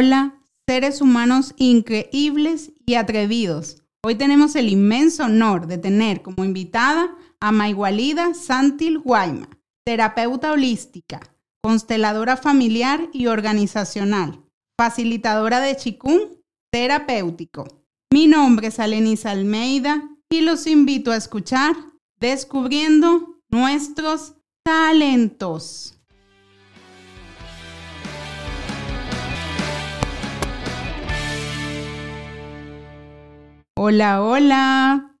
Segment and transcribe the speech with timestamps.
[0.00, 3.82] Hola, seres humanos increíbles y atrevidos.
[4.04, 9.48] Hoy tenemos el inmenso honor de tener como invitada a Maigualida Santil Guayma,
[9.84, 11.18] terapeuta holística,
[11.64, 14.40] consteladora familiar y organizacional,
[14.78, 16.20] facilitadora de chikung
[16.70, 17.66] terapéutico.
[18.12, 21.74] Mi nombre es Alenisa Almeida y los invito a escuchar
[22.20, 25.97] Descubriendo nuestros talentos.
[33.80, 35.14] Hola, hola.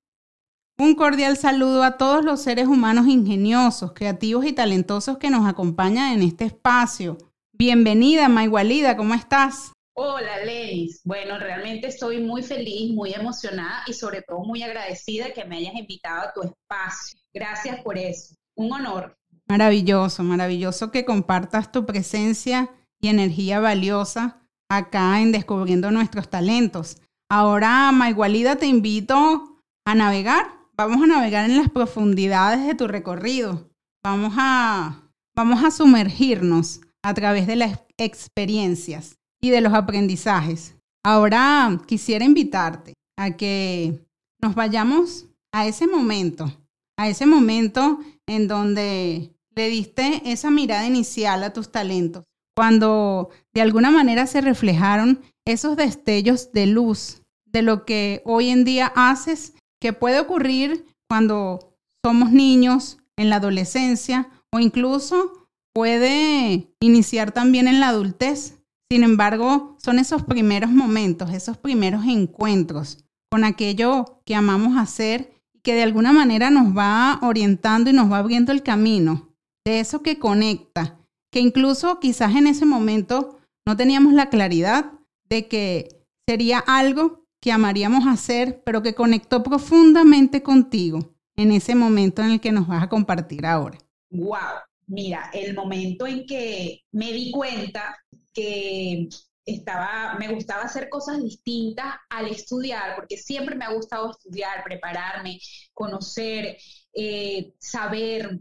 [0.80, 6.14] Un cordial saludo a todos los seres humanos ingeniosos, creativos y talentosos que nos acompañan
[6.14, 7.18] en este espacio.
[7.52, 9.70] Bienvenida, Maigualida, ¿cómo estás?
[9.94, 11.02] Hola, Lenis.
[11.04, 15.76] Bueno, realmente estoy muy feliz, muy emocionada y sobre todo muy agradecida que me hayas
[15.76, 17.20] invitado a tu espacio.
[17.32, 18.34] Gracias por eso.
[18.56, 19.16] Un honor.
[19.46, 26.96] Maravilloso, maravilloso que compartas tu presencia y energía valiosa acá en Descubriendo Nuestros Talentos.
[27.30, 30.46] Ahora, Maigualida, te invito a navegar.
[30.76, 33.68] Vamos a navegar en las profundidades de tu recorrido.
[34.02, 35.02] Vamos a,
[35.36, 40.76] vamos a sumergirnos a través de las experiencias y de los aprendizajes.
[41.04, 44.06] Ahora quisiera invitarte a que
[44.40, 46.50] nos vayamos a ese momento,
[46.96, 52.24] a ese momento en donde le diste esa mirada inicial a tus talentos,
[52.56, 58.64] cuando de alguna manera se reflejaron esos destellos de luz de lo que hoy en
[58.64, 67.32] día haces, que puede ocurrir cuando somos niños, en la adolescencia o incluso puede iniciar
[67.32, 68.62] también en la adultez.
[68.90, 75.60] Sin embargo, son esos primeros momentos, esos primeros encuentros con aquello que amamos hacer y
[75.60, 79.34] que de alguna manera nos va orientando y nos va abriendo el camino,
[79.66, 80.98] de eso que conecta,
[81.30, 84.92] que incluso quizás en ese momento no teníamos la claridad
[85.28, 92.22] de que sería algo que amaríamos hacer, pero que conectó profundamente contigo en ese momento
[92.22, 93.78] en el que nos vas a compartir ahora.
[94.10, 97.96] Wow, mira, el momento en que me di cuenta
[98.32, 99.08] que
[99.44, 105.38] estaba, me gustaba hacer cosas distintas al estudiar, porque siempre me ha gustado estudiar, prepararme,
[105.72, 106.56] conocer,
[106.92, 108.40] eh, saber.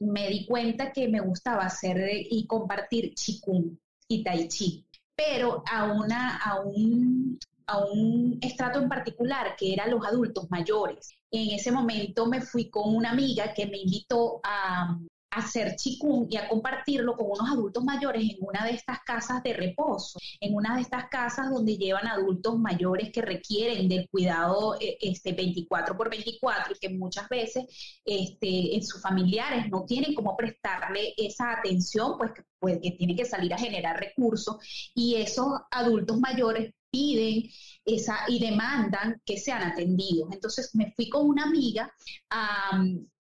[0.00, 1.98] Me di cuenta que me gustaba hacer
[2.30, 3.76] y compartir chikung
[4.08, 7.38] y tai chi, pero a, una, a, un,
[7.70, 11.10] a un estrato en particular, que eran los adultos mayores.
[11.30, 14.98] En ese momento me fui con una amiga que me invitó a,
[15.30, 19.52] hacer chikung y a compartirlo con unos adultos mayores en una de estas casas de
[19.52, 24.98] reposo, en una de estas casas donde llevan adultos mayores que requieren del cuidado eh,
[25.00, 27.64] este 24 por 24 y que muchas veces
[28.04, 33.24] este, en sus familiares no tienen cómo prestarle esa atención, pues, pues que tiene que
[33.24, 34.56] salir a generar recursos
[34.94, 37.42] y esos adultos mayores piden
[37.84, 40.30] esa y demandan que sean atendidos.
[40.32, 41.92] Entonces me fui con una amiga
[42.30, 42.82] a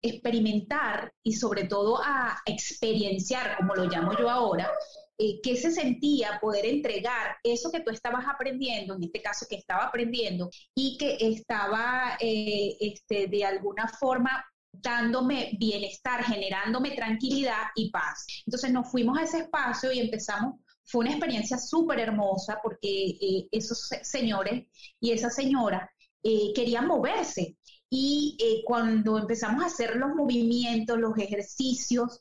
[0.01, 4.71] experimentar y sobre todo a experienciar, como lo llamo yo ahora,
[5.19, 9.57] eh, qué se sentía poder entregar eso que tú estabas aprendiendo, en este caso que
[9.57, 17.91] estaba aprendiendo, y que estaba eh, este, de alguna forma dándome bienestar, generándome tranquilidad y
[17.91, 18.27] paz.
[18.47, 23.49] Entonces nos fuimos a ese espacio y empezamos fue una experiencia súper hermosa porque eh,
[23.53, 24.67] esos señores
[24.99, 25.91] y esa señora
[26.23, 27.57] eh, querían moverse.
[27.91, 32.21] Y eh, cuando empezamos a hacer los movimientos, los ejercicios,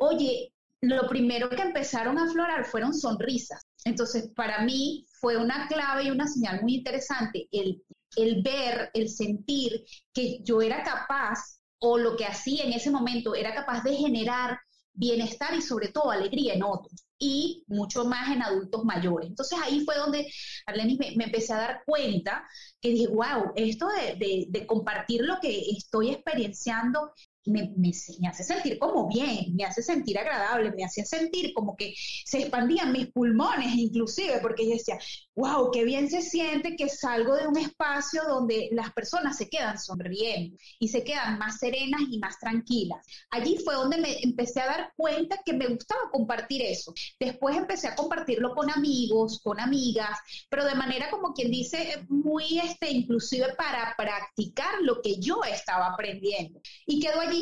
[0.00, 3.66] oye, lo primero que empezaron a aflorar fueron sonrisas.
[3.84, 7.82] Entonces, para mí fue una clave y una señal muy interesante el,
[8.16, 13.34] el ver, el sentir que yo era capaz o lo que hacía en ese momento
[13.34, 14.58] era capaz de generar
[14.96, 19.28] bienestar y sobre todo alegría en otros y mucho más en adultos mayores.
[19.28, 20.26] Entonces ahí fue donde,
[20.66, 22.46] Arlenis, me, empecé a dar cuenta
[22.80, 27.12] que dije, wow, esto de, de, compartir lo que estoy experienciando
[27.46, 27.90] me, me,
[28.28, 32.92] hace sentir como bien, me hace sentir agradable, me hace sentir como que se expandían
[32.92, 34.98] mis pulmones inclusive, porque yo decía,
[35.34, 39.78] wow, qué bien se siente que salgo de un espacio donde las personas se quedan
[39.78, 43.06] sonriendo y se quedan más serenas y más tranquilas.
[43.30, 46.92] Allí fue donde me empecé a dar cuenta que me gustaba compartir eso.
[47.20, 50.18] Después empecé a compartirlo con amigos, con amigas,
[50.48, 55.88] pero de manera como quien dice, muy este, inclusive para practicar lo que yo estaba
[55.88, 56.60] aprendiendo.
[56.86, 57.35] Y quedó allí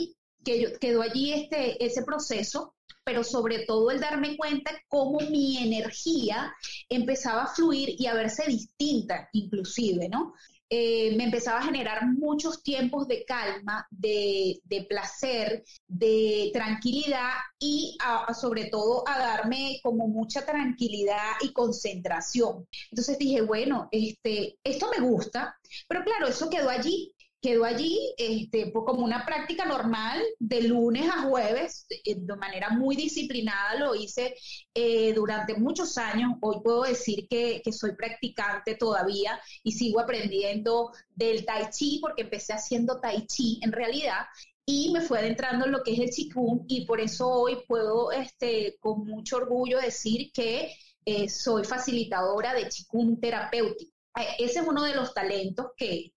[0.44, 6.54] quedó allí este, ese proceso, pero sobre todo el darme cuenta cómo mi energía
[6.88, 10.34] empezaba a fluir y a verse distinta, inclusive, ¿no?
[10.70, 17.96] eh, me empezaba a generar muchos tiempos de calma, de, placer, de tranquilidad y
[18.40, 22.66] sobre todo a darme como mucha tranquilidad y concentración.
[22.90, 25.56] Entonces dije, bueno, este, esto me gusta,
[25.86, 27.13] pero claro, eso quedó allí
[27.44, 32.96] quedó allí este, como una práctica normal de lunes a jueves, eh, de manera muy
[32.96, 34.34] disciplinada, lo hice
[34.72, 36.38] eh, durante muchos años.
[36.40, 42.54] Hoy puedo decir que, soy practicante todavía y sigo aprendiendo del tai chi porque empecé
[42.54, 44.24] haciendo tai chi en realidad
[44.64, 48.10] y me fui adentrando en lo que es el Qigong y por eso hoy puedo
[48.10, 50.72] este, con mucho orgullo decir que
[51.04, 53.92] eh, soy facilitadora de Qigong terapéutico.
[54.38, 56.12] Ese es uno de los talentos que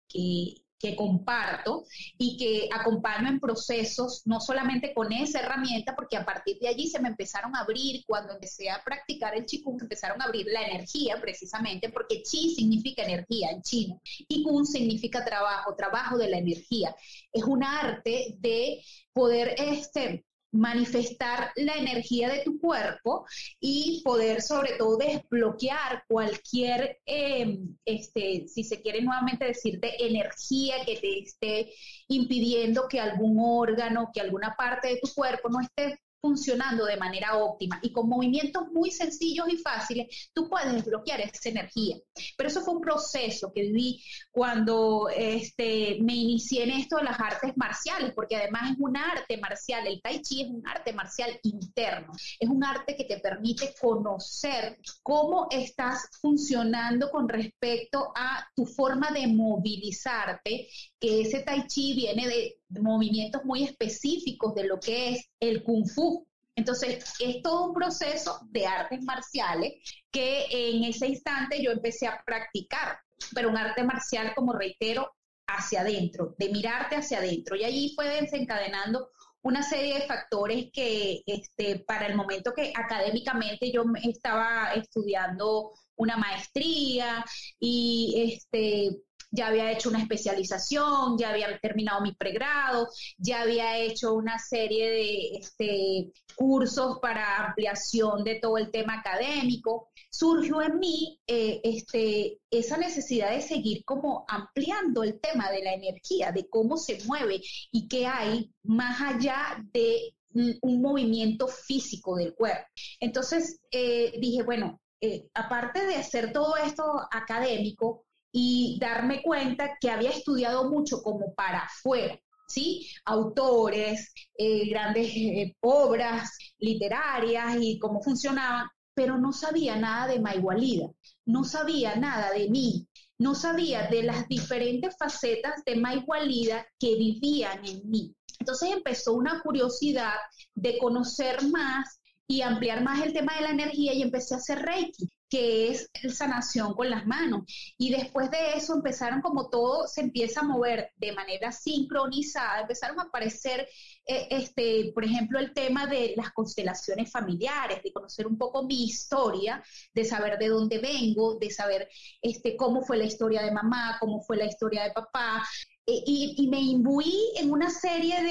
[0.79, 1.85] que comparto
[2.18, 6.88] y que acompaño en procesos, no solamente con esa herramienta, porque a partir de allí
[6.88, 10.63] se me empezaron a abrir, cuando empecé a practicar el Qigong, empezaron a abrir la
[10.63, 16.38] energía precisamente, porque Qi significa energía en chino y Kung significa trabajo, trabajo de la
[16.38, 16.95] energía.
[17.31, 18.83] Es un arte de
[19.13, 23.25] poder este, manifestar la energía de tu cuerpo
[23.59, 30.97] y poder sobre todo desbloquear cualquier, em, este, si se quiere nuevamente decirte, energía que
[30.97, 31.73] te esté
[32.07, 37.38] impidiendo que algún órgano, que alguna parte de tu cuerpo no esté funcionando de manera
[37.38, 41.95] óptima y con movimientos muy sencillos y fáciles, tú puedes desbloquear esa energía.
[42.35, 47.18] Pero eso fue un proceso que viví cuando este, me inicié en esto de las
[47.18, 51.39] artes marciales, porque además es un arte marcial, el tai chi es un arte marcial
[51.44, 58.65] interno, es un arte que te permite conocer cómo estás funcionando con respecto a tu
[58.65, 60.68] forma de movilizarte,
[61.00, 65.87] que ese tai chi viene de movimientos muy específicos de lo que es el kung
[65.87, 66.27] fu.
[66.55, 69.73] Entonces, es todo un proceso de artes marciales
[70.11, 72.99] que en ese instante yo empecé a practicar,
[73.33, 75.11] pero un arte marcial, como reitero,
[75.47, 77.55] hacia adentro, de mirarte hacia adentro.
[77.55, 79.09] Y allí fue desencadenando
[79.41, 86.17] una serie de factores que este, para el momento que académicamente yo estaba estudiando una
[86.17, 87.23] maestría
[87.59, 88.97] y este,
[89.31, 92.88] ya había hecho una especialización, ya había terminado mi pregrado,
[93.18, 99.89] ya había hecho una serie de este, cursos para ampliación de todo el tema académico.
[100.09, 105.73] Surgió en mí eh, este, esa necesidad de seguir como ampliando el tema de la
[105.73, 107.41] energía, de cómo se mueve
[107.71, 110.13] y qué hay más allá de
[110.62, 112.68] un movimiento físico del cuerpo.
[113.00, 118.06] Entonces eh, dije, bueno, eh, aparte de hacer todo esto académico,
[118.39, 122.19] y darme cuenta que había estudiado mucho como para afuera.
[122.47, 122.87] ¿sí?
[123.03, 126.29] Autores, eh, grandes eh, obras
[126.59, 130.85] literarias y cómo funcionaban, pero no sabía nada de Maigualida,
[131.25, 132.87] no sabía nada de mí,
[133.17, 138.13] no sabía de las diferentes facetas de Maigualida que vivían en mí.
[138.39, 140.13] Entonces empezó una curiosidad
[140.53, 144.59] de conocer más y ampliar más el tema de la energía y empecé a hacer
[144.59, 147.44] Reiki que es sanación con las manos.
[147.77, 153.00] Y después de eso empezaron como todo se empieza a mover de manera sincronizada, empezaron
[153.00, 153.68] a aparecer,
[154.06, 158.85] eh, este, por ejemplo, el tema de las constelaciones familiares, de conocer un poco mi
[158.85, 159.63] historia,
[159.94, 161.89] de saber de dónde vengo, de saber
[162.21, 165.45] este, cómo fue la historia de mamá, cómo fue la historia de papá.
[165.85, 168.21] Eh, y, me imbuí en una serie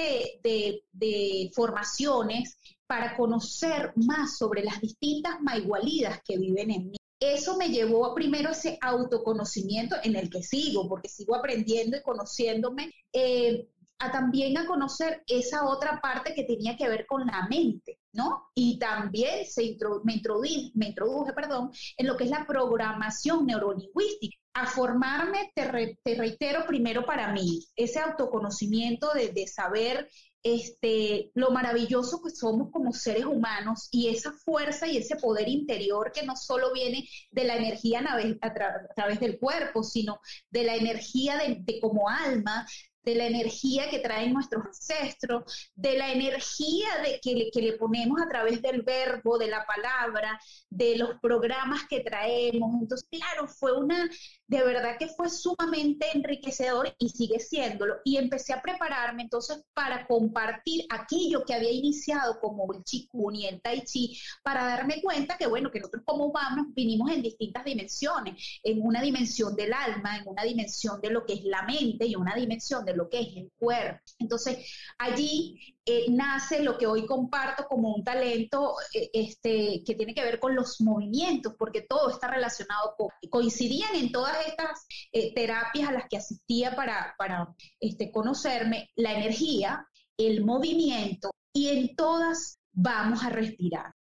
[0.43, 6.97] de, de formaciones para conocer más sobre las distintas maigualidas que viven en mí.
[7.19, 12.03] Eso me llevó a primero ese autoconocimiento en el que sigo, porque sigo aprendiendo y
[12.03, 13.69] conociéndome, eh,
[13.99, 18.51] a también a conocer esa otra parte que tenía que ver con la mente, ¿no?
[18.55, 24.37] Y también se me, introduje, me introduje, perdón, en lo que es la programación neurolingüística
[24.53, 30.09] a formarme, te, te, reitero, primero para mí, ese autoconocimiento de, de, saber
[30.43, 36.13] este, lo maravilloso que somos como seres humanos y esa fuerza y ese poder interior
[36.13, 38.05] que no solo viene de la energía
[38.41, 38.55] a,
[38.95, 42.67] través del cuerpo, sino de la energía de, de como alma,
[43.07, 47.75] de la energía que traen nuestros ancestros, de la energía de que, le, que le
[47.75, 52.83] ponemos a través del verbo, de la palabra, de los programas que traemos.
[52.83, 54.11] Entonces, claro, fue una,
[54.49, 57.95] de verdad que fue sumamente enriquecedor y sigue siéndolo.
[58.05, 63.47] Y empecé a prepararme entonces para compartir aquello que había iniciado como el Chikun y
[63.47, 67.65] el Tai Chi, para darme cuenta que, bueno, que nosotros como humanos vinimos en distintas
[67.65, 72.07] dimensiones, en una dimensión del alma, en una dimensión de lo que es la mente
[72.07, 74.01] y una dimensión de lo que es el cuerpo.
[74.19, 74.59] Entonces,
[74.99, 80.25] allí eh, nace lo que hoy comparto como un talento eh, este, que tiene que
[80.25, 85.89] ver con los movimientos, porque todo está relacionado con, coincidían en todas estas eh, terapias
[85.89, 89.87] a las que asistía para, para este, conocerme, la energía,
[90.17, 93.95] el movimiento, y en todas vamos a respirar.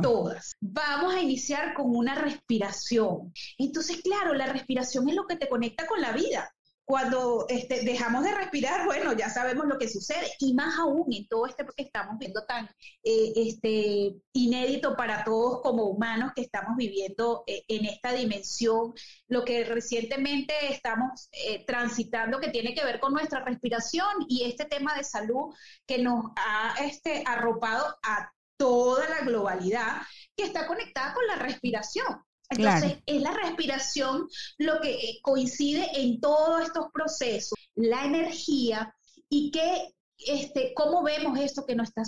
[0.00, 0.54] Todas.
[0.60, 3.32] Vamos a iniciar con una respiración.
[3.58, 6.55] Entonces, claro, la respiración es lo que te conecta con la vida
[6.86, 11.26] cuando este, dejamos de respirar, bueno, ya sabemos lo que sucede, y más aún en
[11.26, 12.66] todo este que estamos viendo tan
[13.02, 18.94] eh, este, inédito para todos como humanos que estamos viviendo eh, en esta dimensión,
[19.26, 24.66] lo que recientemente estamos eh, transitando que tiene que ver con nuestra respiración y este
[24.66, 25.52] tema de salud
[25.86, 30.02] que nos ha este, arropado a toda la globalidad
[30.36, 32.22] que está conectada con la respiración.
[32.50, 38.94] Entonces, es la respiración lo que eh, coincide en todos estos procesos, la energía
[39.28, 42.02] y que este, cómo vemos esto que nos, está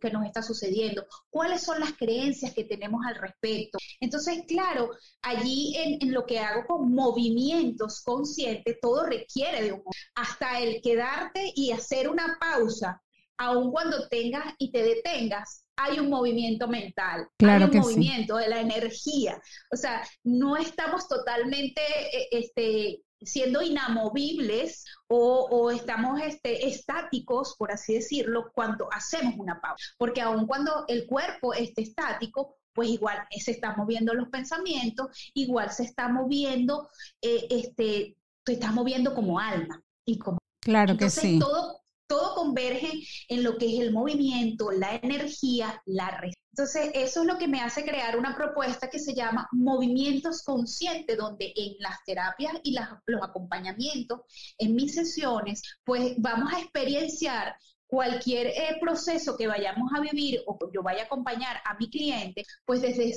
[0.00, 3.78] que nos está sucediendo, cuáles son las creencias que tenemos al respecto.
[4.00, 4.90] Entonces, claro,
[5.22, 9.82] allí en, en lo que hago con movimientos conscientes, todo requiere de un
[10.14, 13.02] hasta el quedarte y hacer una pausa,
[13.36, 18.60] aun cuando tengas y te detengas, hay un movimiento mental, hay un movimiento de la
[18.60, 19.40] energía.
[19.72, 21.80] O sea, no estamos totalmente
[22.12, 29.84] eh, este, siendo inamovibles o, estamos este, estáticos, por así decirlo, cuando hacemos una pausa.
[29.98, 35.70] Porque aun cuando el cuerpo esté estático, pues igual se están moviendo los pensamientos, igual
[35.70, 36.88] se está moviendo,
[37.20, 39.82] eh, este, se está moviendo como alma.
[40.04, 41.38] Y como, claro que sí.
[41.38, 41.79] Todo,
[42.10, 42.90] todo converge
[43.28, 46.32] en lo que es el movimiento, la energía, la red.
[46.50, 51.16] Entonces, eso es lo que me hace crear una propuesta que se llama Movimientos Conscientes,
[51.16, 52.74] donde en las terapias y
[53.06, 54.22] los acompañamientos,
[54.58, 57.54] en mis sesiones, pues vamos a experienciar
[57.86, 62.44] cualquier eh, proceso que vayamos a vivir o yo vaya a acompañar a mi cliente,
[62.64, 63.10] pues desde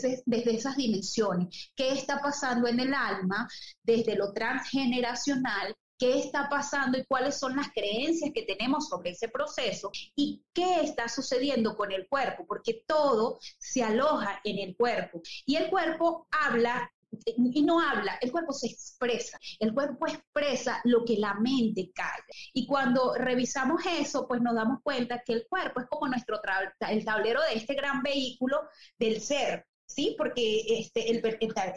[0.55, 1.71] esas dimensiones.
[1.75, 3.47] ¿Qué está pasando en el alma?
[3.81, 9.29] Desde lo transgeneracional, qué está pasando y cuáles son las creencias que tenemos sobre ese
[9.29, 15.21] proceso y qué está sucediendo con el cuerpo, porque todo se aloja en el cuerpo
[15.45, 16.91] y el cuerpo habla
[17.25, 22.25] y no habla, el cuerpo se expresa, el cuerpo expresa lo que la mente calla.
[22.53, 26.41] Y cuando revisamos eso, pues nos damos cuenta que el cuerpo es como nuestro
[26.89, 28.63] el tablero de este gran vehículo
[28.99, 30.15] del ser, ¿sí?
[30.17, 31.23] Porque este, el,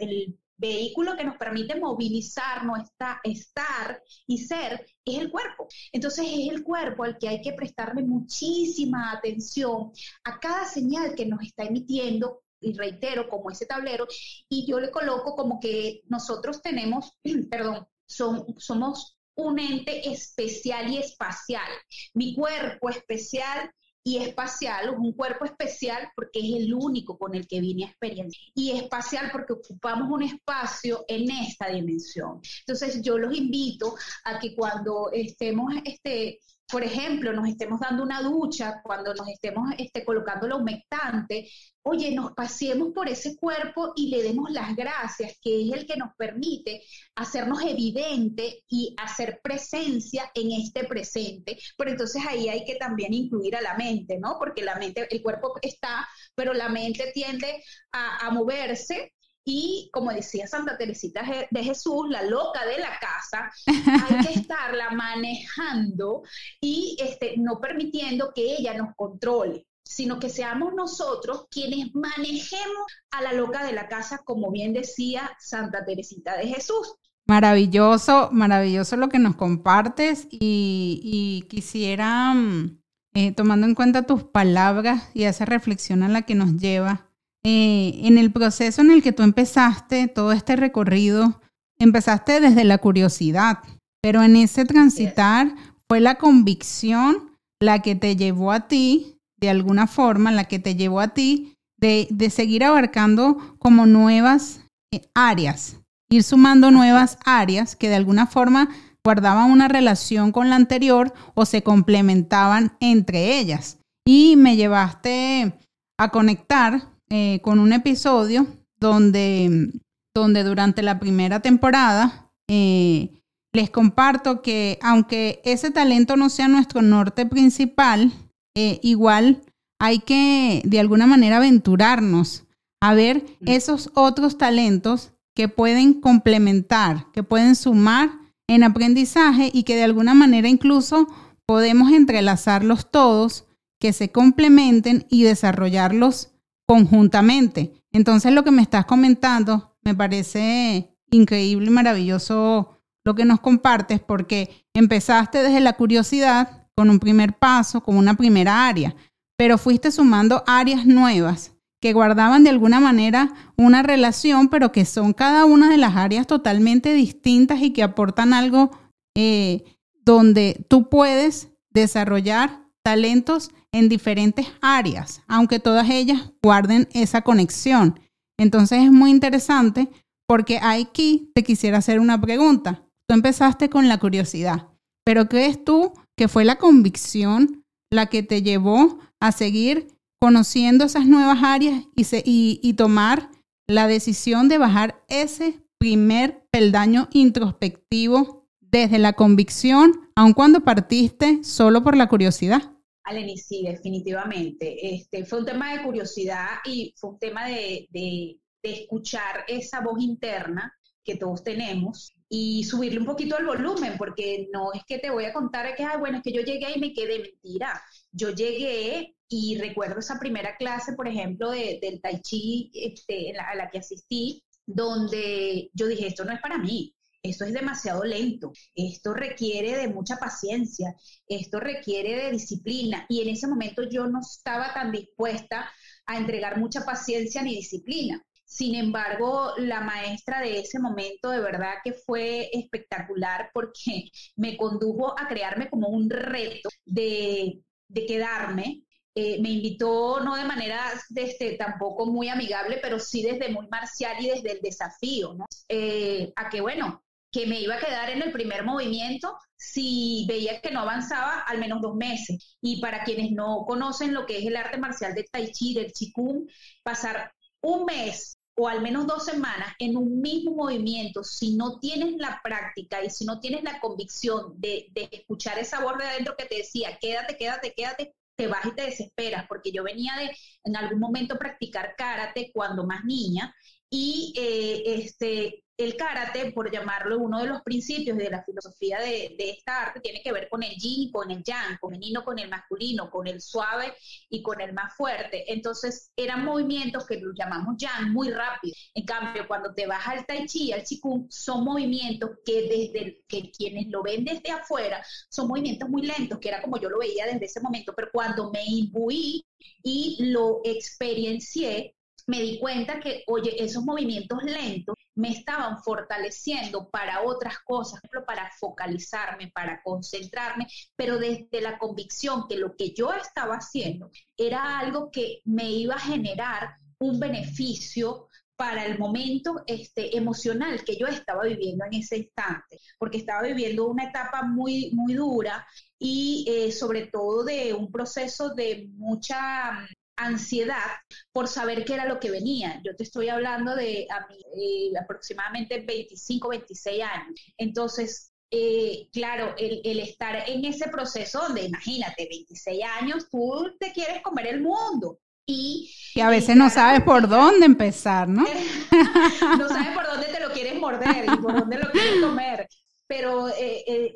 [0.01, 2.79] el vehículo que nos permite movilizarnos,
[3.23, 5.67] estar y ser, es el cuerpo.
[5.91, 9.91] Entonces es el cuerpo al que hay que prestarle muchísima atención
[10.23, 14.07] a cada señal que nos está emitiendo y reitero, como ese tablero,
[14.49, 17.13] y yo le coloco como que nosotros tenemos,
[17.51, 21.69] perdón, somos un ente especial y espacial.
[22.13, 23.71] Mi cuerpo especial
[24.07, 28.39] y espacial, un cuerpo especial porque es el único con el que vine a experiencia,
[28.55, 32.39] y espacial porque ocupamos un espacio en esta dimensión.
[32.61, 38.21] Entonces yo los invito a que cuando estemos este, por ejemplo, nos estemos dando una
[38.21, 41.49] ducha, cuando nos estemos este, colocando la humectante,
[41.83, 45.95] oye, nos paseemos por ese cuerpo y le demos las gracias, que es el que
[45.95, 46.81] nos permite
[47.15, 51.57] hacernos evidente y hacer presencia en este presente.
[51.77, 54.35] Pero entonces ahí hay que también incluir a la mente, ¿no?
[54.37, 56.05] Porque la mente, el cuerpo está,
[56.35, 59.13] pero la mente tiende a, a moverse
[59.49, 64.91] y como decía Santa Teresita de Jesús, la loca de la casa, hay que estarla
[64.91, 66.23] manejando
[66.59, 73.21] y este, no permitiendo que ella nos controle sino que seamos nosotros quienes manejemos a
[73.21, 76.95] la loca de la casa, como bien decía Santa Teresita de Jesús.
[77.25, 82.81] Maravilloso, maravilloso lo que nos compartes y, quisiera, mm,
[83.13, 87.06] eh, tomando en cuenta tus palabras y esa reflexión a la que nos lleva,
[87.43, 91.41] eh, en el proceso en el que tú empezaste todo este recorrido,
[91.79, 93.59] empezaste desde la curiosidad,
[94.01, 95.55] pero en ese transitar
[95.87, 100.75] fue la convicción la que te llevó a ti, de alguna forma, la que te
[100.75, 105.77] llevó a ti de, seguir abarcando como nuevas eh, áreas,
[106.09, 108.69] ir sumando nuevas áreas que de alguna forma
[109.03, 113.79] guardaban una relación con la anterior o se complementaban entre ellas.
[114.05, 115.53] Y me llevaste
[115.97, 118.47] a conectar eh, con un episodio
[118.79, 119.71] donde,
[120.13, 123.21] donde durante la primera temporada eh,
[123.53, 128.11] les comparto que aunque ese talento no sea nuestro norte principal,
[128.55, 129.41] eh, igual
[129.79, 132.45] hay que de alguna manera aventurarnos
[132.81, 138.11] a ver esos otros talentos que pueden complementar, que pueden sumar
[138.47, 141.07] en aprendizaje y que de alguna manera incluso
[141.45, 143.45] podemos entrelazarlos todos,
[143.79, 146.31] que se complementen y desarrollarlos
[146.67, 147.73] conjuntamente.
[147.91, 154.01] Entonces lo que me estás comentando me parece increíble y maravilloso lo que nos compartes
[154.01, 158.95] porque empezaste desde la curiosidad con un primer paso, con una primera área,
[159.37, 165.13] pero fuiste sumando áreas nuevas que guardaban de alguna manera una relación, pero que son
[165.13, 168.71] cada una de las áreas totalmente distintas y que aportan algo
[169.15, 169.63] eh,
[170.03, 177.99] donde tú puedes desarrollar talentos en diferentes áreas, aunque todas ellas guarden esa conexión.
[178.39, 179.89] Entonces es muy interesante
[180.27, 182.83] porque aquí te quisiera hacer una pregunta.
[183.07, 184.67] Tú empezaste con la curiosidad,
[185.05, 189.87] pero ¿crees tú que fue la convicción la que te llevó a seguir
[190.19, 193.31] conociendo esas nuevas áreas y, y tomar
[193.67, 201.83] la decisión de bajar ese primer peldaño introspectivo desde la convicción, aun cuando partiste solo
[201.83, 202.73] por la curiosidad?
[203.07, 204.95] Aleni, sí, definitivamente.
[204.95, 210.01] Este, fue un tema de curiosidad y fue un tema de, de, escuchar esa voz
[210.01, 215.09] interna que todos tenemos y subirle un poquito el volumen, porque no es que te
[215.09, 217.81] voy a contar que, ah, bueno, es que yo llegué y me quedé mentira.
[218.11, 223.55] Yo llegué y recuerdo esa primera clase, por ejemplo, de, del Tai Chi este, a
[223.55, 228.53] la que asistí, donde yo dije, esto no es para mí, esto es demasiado lento,
[228.75, 230.95] esto requiere de mucha paciencia,
[231.27, 233.05] esto requiere de disciplina.
[233.09, 235.69] Y en ese momento yo no estaba tan dispuesta
[236.05, 238.23] a entregar mucha paciencia ni disciplina.
[238.45, 245.19] Sin embargo, la maestra de ese momento de verdad que fue espectacular porque me condujo
[245.19, 247.61] a crearme como un reto de,
[248.07, 248.83] quedarme,
[249.15, 254.15] eh, me invitó no de manera desde, tampoco muy amigable, pero sí desde muy marcial
[254.23, 255.45] y desde el desafío, ¿no?
[255.67, 257.03] Eh, a que, bueno,
[257.37, 261.59] que me iba a quedar en el primer movimiento si veía que no avanzaba al
[261.59, 262.57] menos dos meses.
[262.61, 265.93] Y para quienes no conocen lo que es el arte marcial del tai chi, del
[265.93, 266.47] qigong,
[266.81, 272.15] pasar un mes o al menos dos semanas en un mismo movimiento, si no tienes
[272.17, 276.35] la práctica y si no tienes la convicción de, de escuchar esa voz de adentro
[276.35, 280.35] que te decía, quédate, quédate, quédate, te vas y te desesperas, porque yo venía de
[280.63, 283.53] en algún momento practicar karate cuando más niña
[283.91, 289.35] y eh, este, el karate, por llamarlo uno de los principios de la filosofía de,
[289.37, 292.49] esta arte, tiene que ver con el yin con el yang, con el con el
[292.49, 293.93] masculino, con el suave
[294.29, 295.51] y con el más fuerte.
[295.51, 298.75] Entonces, eran movimientos que los llamamos yang muy rápido.
[298.95, 303.51] En cambio, cuando te vas al tai chi, al qigong, son movimientos que desde que
[303.51, 307.25] quienes lo ven desde afuera, son movimientos muy lentos, que era como yo lo veía
[307.25, 309.45] desde ese momento, pero cuando me imbuí
[309.83, 311.96] y lo experiencié,
[312.27, 318.51] me di cuenta que, oye, esos movimientos lentos me estaban fortaleciendo para otras cosas, para
[318.59, 325.09] focalizarme, para concentrarme, pero desde la convicción que lo que yo estaba haciendo era algo
[325.09, 331.43] que me iba a generar un beneficio para el momento este, emocional que yo estaba
[331.43, 335.65] viviendo en ese instante, porque estaba viviendo una etapa muy, muy dura
[335.99, 339.87] y eh, sobre todo de un proceso de mucha
[340.17, 340.97] ansiedad
[341.31, 342.81] por saber qué era lo que venía.
[342.83, 347.39] Yo te estoy hablando de a mí, eh, aproximadamente 25, 26 años.
[347.57, 354.21] Entonces, eh, claro, el, estar en ese proceso donde, imagínate, 26 años, tú te quieres
[354.21, 355.19] comer el mundo.
[355.45, 358.43] Y, y a veces no sabes por dónde empezar, ¿no?
[359.57, 362.67] no sabes por dónde te lo quieres morder y por dónde lo quieres comer
[363.09, 364.13] pero eh,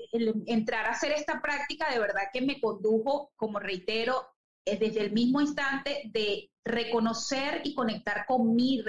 [0.48, 4.28] entrar a hacer esta práctica de verdad que me condujo, como reitero,
[4.66, 8.84] desde el mismo instante de reconocer y conectar con mi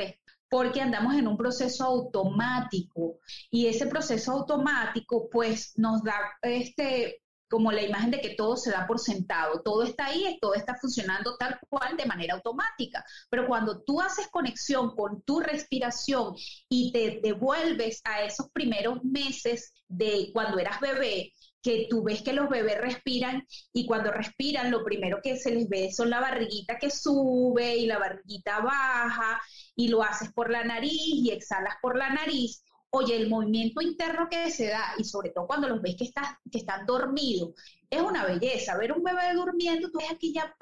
[0.48, 3.18] porque andamos en un proceso automático
[3.50, 8.70] y ese proceso automático pues nos da este como la imagen de que todo se
[8.70, 13.04] da por sentado, todo está ahí, todo está funcionando tal cual de manera automática.
[13.28, 16.34] Pero cuando tú haces conexión con tu respiración
[16.70, 22.32] y te devuelves a esos primeros meses de cuando eras bebé, que tú ves que
[22.32, 26.78] los bebés respiran y cuando respiran lo primero que se les ve son la barriguita
[26.78, 29.40] que sube y la barriguita baja
[29.76, 32.64] y lo haces por la nariz y exhalas por la nariz.
[32.90, 36.10] Oye, el movimiento interno que se da y sobre todo cuando los ves que,
[36.50, 37.54] que están dormidos,
[37.88, 38.76] es una belleza.
[38.76, 40.54] Ver un bebé durmiendo, tú ves aquella,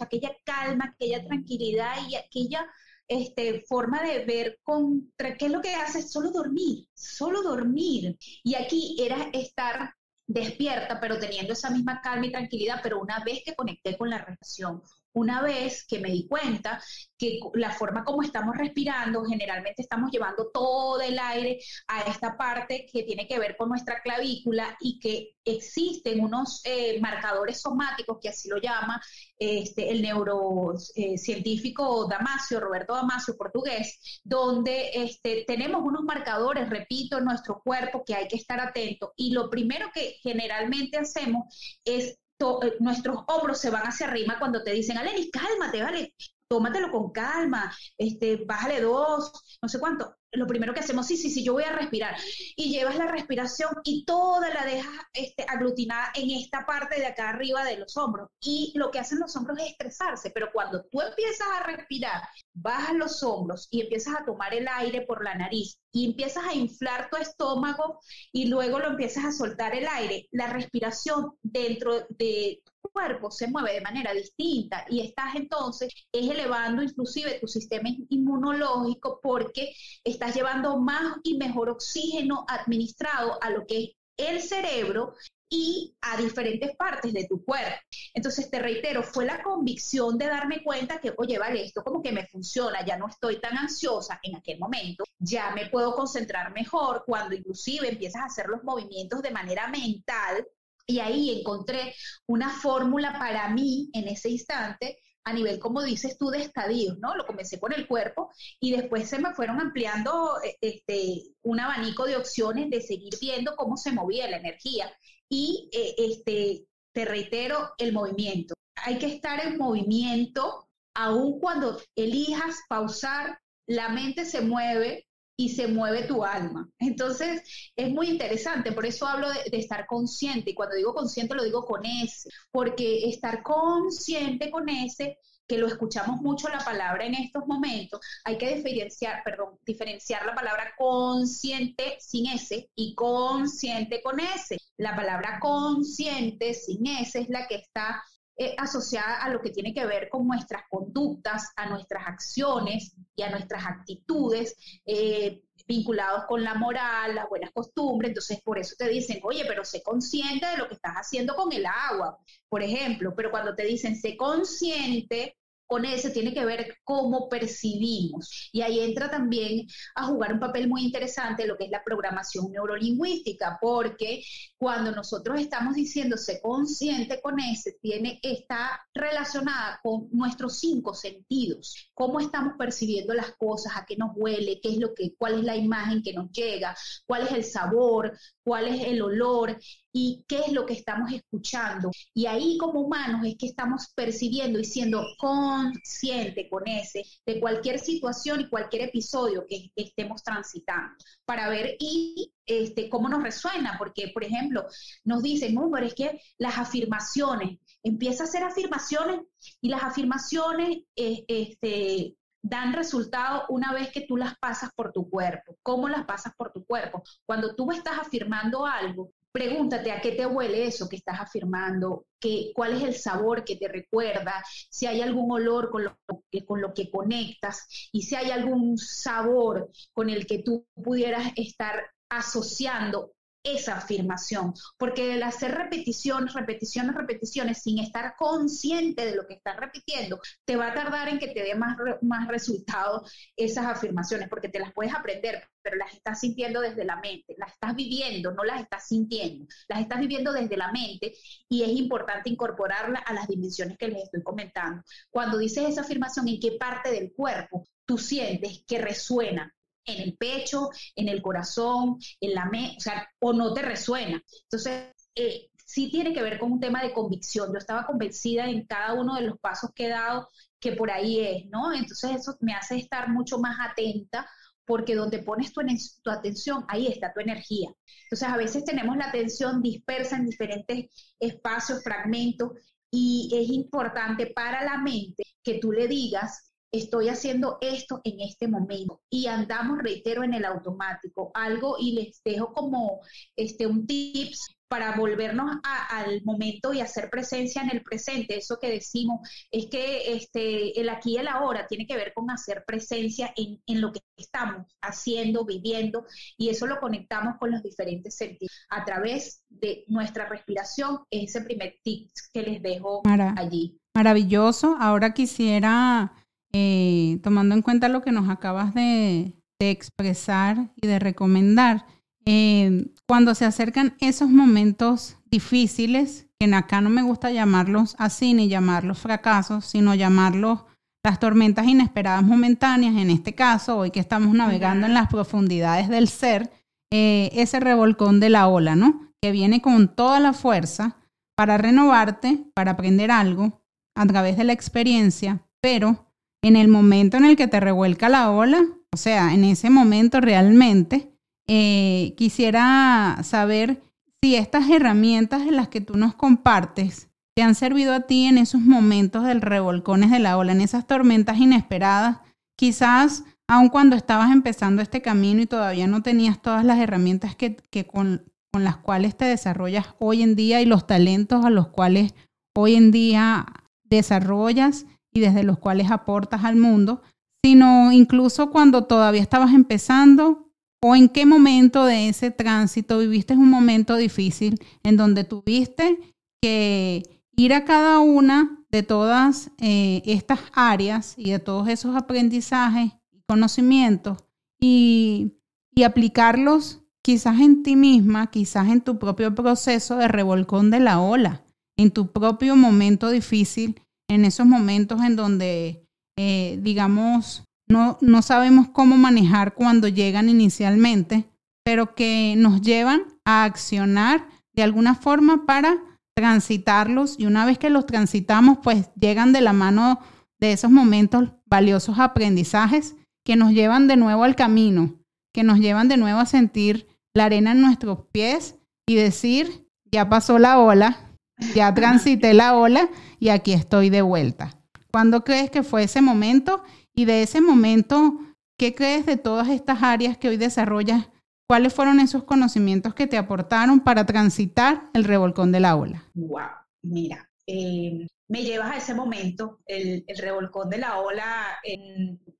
[0.00, 2.66] aquella calma, aquella tranquilidad y aquella
[3.08, 8.16] este, forma de ver contra qué es lo que hace, solo dormir, solo dormir.
[8.44, 9.94] Y aquí era estar
[10.32, 14.18] despierta, pero teniendo esa misma calma y tranquilidad, pero una vez que conecté con la
[14.18, 14.82] relación,
[15.14, 16.82] una vez que me di cuenta
[17.18, 22.86] que la forma como estamos respirando, generalmente estamos llevando todo el aire a esta parte
[22.90, 28.28] que tiene que ver con nuestra clavícula y que existen unos eh, marcadores somáticos, que
[28.28, 29.00] así lo llama
[29.38, 37.60] este, el neurocientífico Damasio, Roberto Damasio, portugués, donde este, tenemos unos marcadores, repito, en nuestro
[37.62, 39.12] cuerpo que hay que estar atento.
[39.16, 42.18] Y lo primero que generalmente hacemos es
[42.62, 46.14] eh, nuestros hombros se van hacia arriba cuando te dicen, Alenis, cálmate, vale,
[46.52, 50.16] tómatelo con calma, este, bájale dos, no sé cuánto.
[50.32, 52.14] Lo primero que hacemos, sí, sí, sí, yo voy a respirar.
[52.56, 57.30] Y llevas la respiración y toda la dejas este, aglutinada en esta parte de acá
[57.30, 58.28] arriba de los hombros.
[58.40, 62.22] Y lo que hacen los hombros es estresarse, pero cuando tú empiezas a respirar,
[62.54, 66.54] bajas los hombros y empiezas a tomar el aire por la nariz y empiezas a
[66.54, 68.00] inflar tu estómago
[68.32, 73.74] y luego lo empiezas a soltar el aire, la respiración dentro de cuerpo se mueve
[73.74, 79.72] de manera distinta y estás entonces es elevando inclusive tu sistema inmunológico porque
[80.04, 85.14] estás llevando más y mejor oxígeno administrado a lo que es el cerebro
[85.54, 87.76] y a diferentes partes de tu cuerpo.
[88.14, 92.10] Entonces, te reitero, fue la convicción de darme cuenta que, oye, vale, esto como que
[92.10, 97.04] me funciona, ya no estoy tan ansiosa en aquel momento, ya me puedo concentrar mejor
[97.04, 100.46] cuando inclusive empiezas a hacer los movimientos de manera mental,
[100.86, 101.94] y ahí encontré
[102.26, 107.14] una fórmula para mí en ese instante a nivel, como dices tú, de estadios, ¿no?
[107.14, 112.06] Lo comencé con el cuerpo y después se me fueron ampliando e, este, un abanico
[112.06, 114.92] de opciones de seguir viendo cómo se movía la energía.
[115.32, 118.54] Y e, este, te reitero, el movimiento.
[118.76, 125.66] Hay que estar en movimiento, aun cuando elijas pausar, la mente se mueve, y se
[125.66, 126.68] mueve tu alma.
[126.78, 127.42] Entonces,
[127.76, 131.64] es muy interesante, por eso hablo de, estar consciente, y cuando digo consciente lo digo
[131.64, 135.18] con ese, porque estar consciente con ese,
[135.48, 140.34] que lo escuchamos mucho la palabra en estos momentos, hay que diferenciar, perdón, diferenciar la
[140.34, 144.56] palabra consciente sin ese y consciente con ese.
[144.82, 148.02] La palabra consciente sin ese es la que está
[148.36, 153.22] eh, asociada a lo que tiene que ver con nuestras conductas, a nuestras acciones y
[153.22, 158.08] a nuestras actitudes eh, vinculados con la moral, las buenas costumbres.
[158.08, 161.52] Entonces, por eso te dicen, oye, pero sé consciente de lo que estás haciendo con
[161.52, 162.18] el agua,
[162.48, 163.14] por ejemplo.
[163.14, 165.36] Pero cuando te dicen, sé consciente
[165.72, 168.50] con ese tiene que ver cómo percibimos.
[168.52, 172.52] Y ahí entra también a jugar un papel muy interesante lo que es la programación
[172.52, 174.22] neurolingüística, porque
[174.58, 181.90] cuando nosotros estamos diciendo sé consciente con ese, tiene, está relacionada con nuestros cinco sentidos,
[181.94, 185.44] cómo estamos percibiendo las cosas, a qué nos huele, qué es lo que, cuál es
[185.44, 188.12] la imagen que nos llega, cuál es el sabor,
[188.44, 189.56] cuál es el olor
[189.92, 191.90] y qué es lo que estamos escuchando.
[192.14, 197.78] Y ahí como humanos es que estamos percibiendo y siendo consciente con ese de cualquier
[197.78, 204.08] situación y cualquier episodio que estemos transitando para ver y este, cómo nos resuena, porque
[204.08, 204.66] por ejemplo
[205.04, 209.20] nos dicen, no, pero es que las afirmaciones, empieza a hacer afirmaciones
[209.60, 215.08] y las afirmaciones eh, este, dan resultado una vez que tú las pasas por tu
[215.08, 215.56] cuerpo.
[215.62, 217.02] ¿Cómo las pasas por tu cuerpo?
[217.24, 222.52] Cuando tú estás afirmando algo, pregúntate a qué te huele eso que estás afirmando, qué,
[222.54, 225.98] cuál es el sabor que te recuerda, si hay algún olor con lo,
[226.30, 231.32] que, con lo que conectas y si hay algún sabor con el que tú pudieras
[231.36, 233.12] estar asociando
[233.42, 239.56] esa afirmación, porque el hacer repeticiones, repeticiones, repeticiones sin estar consciente de lo que estás
[239.56, 243.04] repitiendo, te va a tardar en que te dé más, más resultado
[243.36, 247.52] esas afirmaciones, porque te las puedes aprender, pero las estás sintiendo desde la mente, las
[247.52, 251.14] estás viviendo, no las estás sintiendo, las estás viviendo desde la mente
[251.48, 254.82] y es importante incorporarla a las dimensiones que les estoy comentando.
[255.10, 259.52] Cuando dices esa afirmación, ¿en qué parte del cuerpo tú sientes que resuena?
[259.84, 264.22] En el pecho, en el corazón, en la mente, o sea, o no te resuena.
[264.44, 267.50] Entonces, eh, sí tiene que ver con un tema de convicción.
[267.52, 270.28] Yo estaba convencida en cada uno de los pasos que he dado
[270.60, 271.72] que por ahí es, ¿no?
[271.72, 274.28] Entonces eso me hace estar mucho más atenta
[274.64, 275.60] porque donde pones tu,
[276.02, 277.70] tu, atención, ahí está tu energía.
[278.04, 282.52] Entonces a veces tenemos la atención dispersa en diferentes espacios, fragmentos,
[282.90, 288.48] y es importante para la mente que tú le digas, estoy haciendo esto en este
[288.48, 291.30] momento y andamos, reitero, en el automático.
[291.34, 293.00] Algo y les dejo como
[293.36, 298.38] este un tips para volvernos al momento y hacer presencia en el presente.
[298.38, 302.30] Eso que decimos es que este, el aquí y el ahora tiene que ver con
[302.30, 306.06] hacer presencia en, en lo que estamos haciendo, viviendo,
[306.38, 311.00] y eso lo conectamos con los diferentes sentidos a través de nuestra respiración.
[311.10, 313.02] Ese primer tip que les dejo
[313.36, 313.78] allí.
[313.94, 314.74] Maravilloso.
[314.80, 316.14] Ahora quisiera,
[316.52, 321.86] eh, tomando en cuenta lo que nos acabas de, de expresar y de recomendar,
[322.24, 328.48] eh, cuando se acercan esos momentos difíciles, que acá no me gusta llamarlos así ni
[328.48, 330.64] llamarlos fracasos, sino llamarlos
[331.04, 336.08] las tormentas inesperadas momentáneas, en este caso, hoy que estamos navegando en las profundidades del
[336.08, 336.52] ser,
[336.92, 339.10] eh, ese revolcón de la ola, ¿no?
[339.20, 340.96] Que viene con toda la fuerza
[341.36, 343.62] para renovarte, para aprender algo
[343.96, 346.11] a través de la experiencia, pero
[346.42, 350.20] en el momento en el que te revuelca la ola, o sea, en ese momento
[350.20, 351.12] realmente,
[351.46, 353.82] eh, quisiera saber
[354.20, 358.38] si estas herramientas en las que tú nos compartes te han servido a ti en
[358.38, 362.18] esos momentos del revolcones de la ola, en esas tormentas inesperadas,
[362.56, 367.56] quizás aun cuando estabas empezando este camino y todavía no tenías todas las herramientas que,
[367.86, 372.14] con las cuales te desarrollas hoy en día y los talentos a los cuales
[372.54, 373.46] hoy en día
[373.84, 377.02] desarrollas y desde los cuales aportas al mundo,
[377.44, 380.52] sino incluso cuando todavía estabas empezando
[380.84, 386.00] ¿O en qué momento de ese tránsito viviste un momento difícil en donde tuviste
[386.42, 387.04] que
[387.36, 393.20] ir a cada una de todas eh, estas áreas y de todos esos aprendizajes y
[393.28, 394.18] conocimientos
[394.60, 395.34] y,
[395.72, 401.00] y aplicarlos quizás en ti misma, quizás en tu propio proceso de revolcón de la
[401.00, 401.44] ola,
[401.76, 403.80] en tu propio momento difícil,
[404.12, 411.30] en esos momentos en donde, eh, digamos, no, no sabemos cómo manejar cuando llegan inicialmente,
[411.64, 415.78] pero que nos llevan a accionar de alguna forma para
[416.14, 417.18] transitarlos.
[417.18, 420.00] Y una vez que los transitamos, pues llegan de la mano
[420.38, 425.00] de esos momentos valiosos aprendizajes que nos llevan de nuevo al camino,
[425.32, 430.08] que nos llevan de nuevo a sentir la arena en nuestros pies y decir, ya
[430.08, 431.11] pasó la ola,
[431.54, 434.58] ya transité la ola y aquí estoy de vuelta.
[434.90, 436.62] ¿Cuándo crees que fue ese momento
[436.94, 438.18] y de ese momento,
[438.58, 441.08] ¿qué crees de todas estas áreas que hoy desarrollas?
[441.48, 446.04] ¿Cuáles fueron esos conocimientos que te aportaron para transitar el revolcón de la ola?
[446.14, 446.48] Wow,
[446.82, 451.58] mira, eh, me llevas a ese momento, el, revolcón de la ola.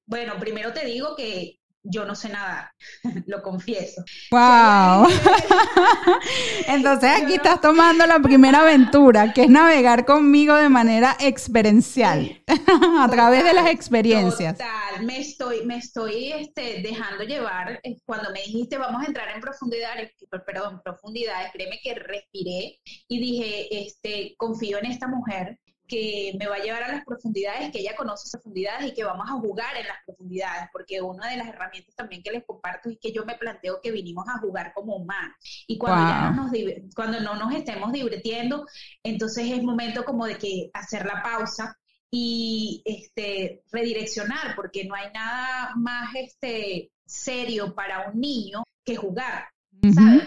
[0.07, 2.75] bueno, primero te digo que yo no sé nada,
[3.27, 4.05] lo confieso.
[4.31, 5.09] ¡Wow!
[6.69, 12.43] Entonces aquí estás tomando la primera aventura, que es navegar conmigo de manera experiencial,
[12.99, 14.59] a través de las experiencias.
[14.59, 17.81] Total, me estoy, me estoy este, dejando llevar.
[17.83, 20.13] Eh, cuando me dijiste vamos a entrar en profundidades,
[20.47, 25.59] perdón, profundidades, créeme que respiré y dije, este, confío en esta mujer
[25.93, 29.05] que me va a llevar a las profundidades, que ella conoce esas profundidades y que
[29.05, 32.89] vamos a jugar en las profundidades, porque una de las herramientas también que les comparto
[32.89, 35.37] es que yo me planteo que vinimos a jugar como humanos.
[35.67, 36.53] Y cuando, ya no nos,
[36.97, 38.65] cuando no nos estemos divirtiendo,
[39.03, 41.77] entonces es momento como de que hacer la pausa
[42.11, 49.52] y este, redireccionar, porque no hay nada más este, serio para un niño que jugar.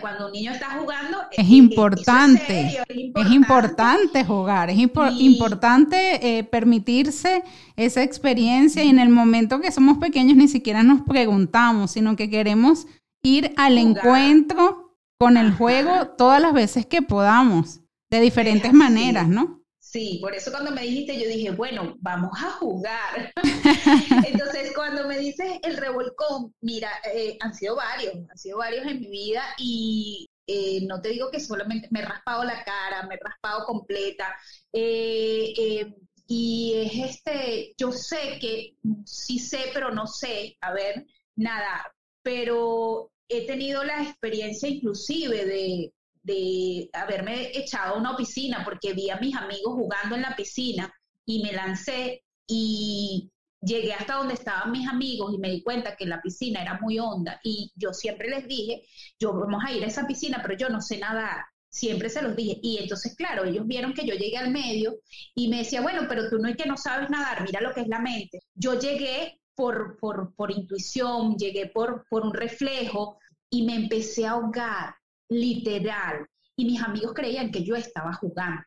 [0.01, 7.41] Cuando un niño está jugando, es, importante, es, importante, jugar, es importante eh, permitirse
[7.77, 12.29] esa experiencia y en el momento que somos pequeños ni siquiera nos preguntamos, sino que
[12.29, 12.85] queremos
[13.23, 17.79] ir al encuentro con el juego todas las veces que podamos,
[18.11, 19.61] de diferentes maneras, ¿no?
[19.95, 23.31] Sí, por eso cuando me dijiste, yo dije, bueno, vamos a jugar.
[24.27, 28.99] Entonces, cuando me dices el revolcón, mira, eh, han sido varios, han sido varios en
[28.99, 33.15] mi vida y eh, no te digo que solamente me he raspado la cara, me
[33.15, 34.35] he raspado completa.
[34.73, 35.85] Eh,
[36.27, 41.05] y es este, yo sé que sí sé, pero no sé, a ver,
[41.37, 41.89] nadar,
[42.21, 45.93] pero he tenido la experiencia inclusive de
[46.25, 50.91] de haberme echado a una piscina porque vi a mis amigos jugando en la piscina
[51.25, 56.05] y me lancé y llegué hasta donde estaban mis amigos y me di cuenta que
[56.05, 58.83] la piscina era muy honda y yo siempre les dije,
[59.19, 61.45] yo vamos a ir a esa piscina, pero yo no sé nadar.
[61.69, 62.57] Siempre se los dije.
[62.63, 64.95] Y entonces, claro, ellos vieron que yo llegué al medio
[65.35, 67.81] y me decía, bueno, pero tú no es que no sabes nadar, mira lo que
[67.81, 68.39] es la mente.
[68.53, 74.31] Yo llegué por, por, por intuición, llegué por, por un reflejo y me empecé a
[74.31, 74.95] ahogar
[75.29, 76.27] literal.
[76.55, 78.63] Y mis amigos creían que yo estaba jugando.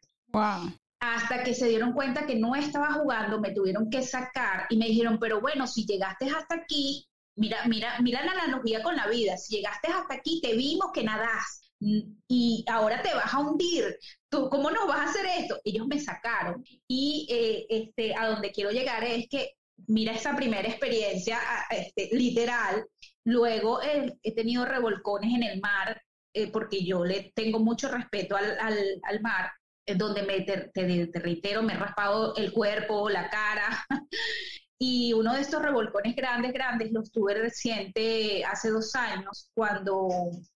[1.01, 4.87] Hasta que se dieron cuenta que no estaba jugando, me tuvieron que sacar y me
[4.87, 9.37] dijeron, pero bueno, si llegaste hasta aquí, mira, mira, mira la analogía con la vida,
[9.37, 13.97] si llegaste hasta aquí, te vimos que nadas, mm, y ahora te vas a hundir,
[14.29, 15.61] ¿tú cómo nos vas a hacer esto?
[15.65, 16.65] Ellos me sacaron.
[16.89, 19.53] Y eh, este, a donde quiero llegar es que
[19.87, 21.39] mira esa primera experiencia
[21.71, 22.85] este, literal,
[23.25, 28.59] luego he tenido revolcones en el mar, eh, porque yo le tengo mucho respeto al,
[28.61, 29.51] al, mar,
[29.97, 33.85] donde me, te, te, reitero, me he raspado el cuerpo, la cara,
[34.79, 40.09] y uno de estos revolcones grandes, grandes, los tuve reciente, hace dos años, cuando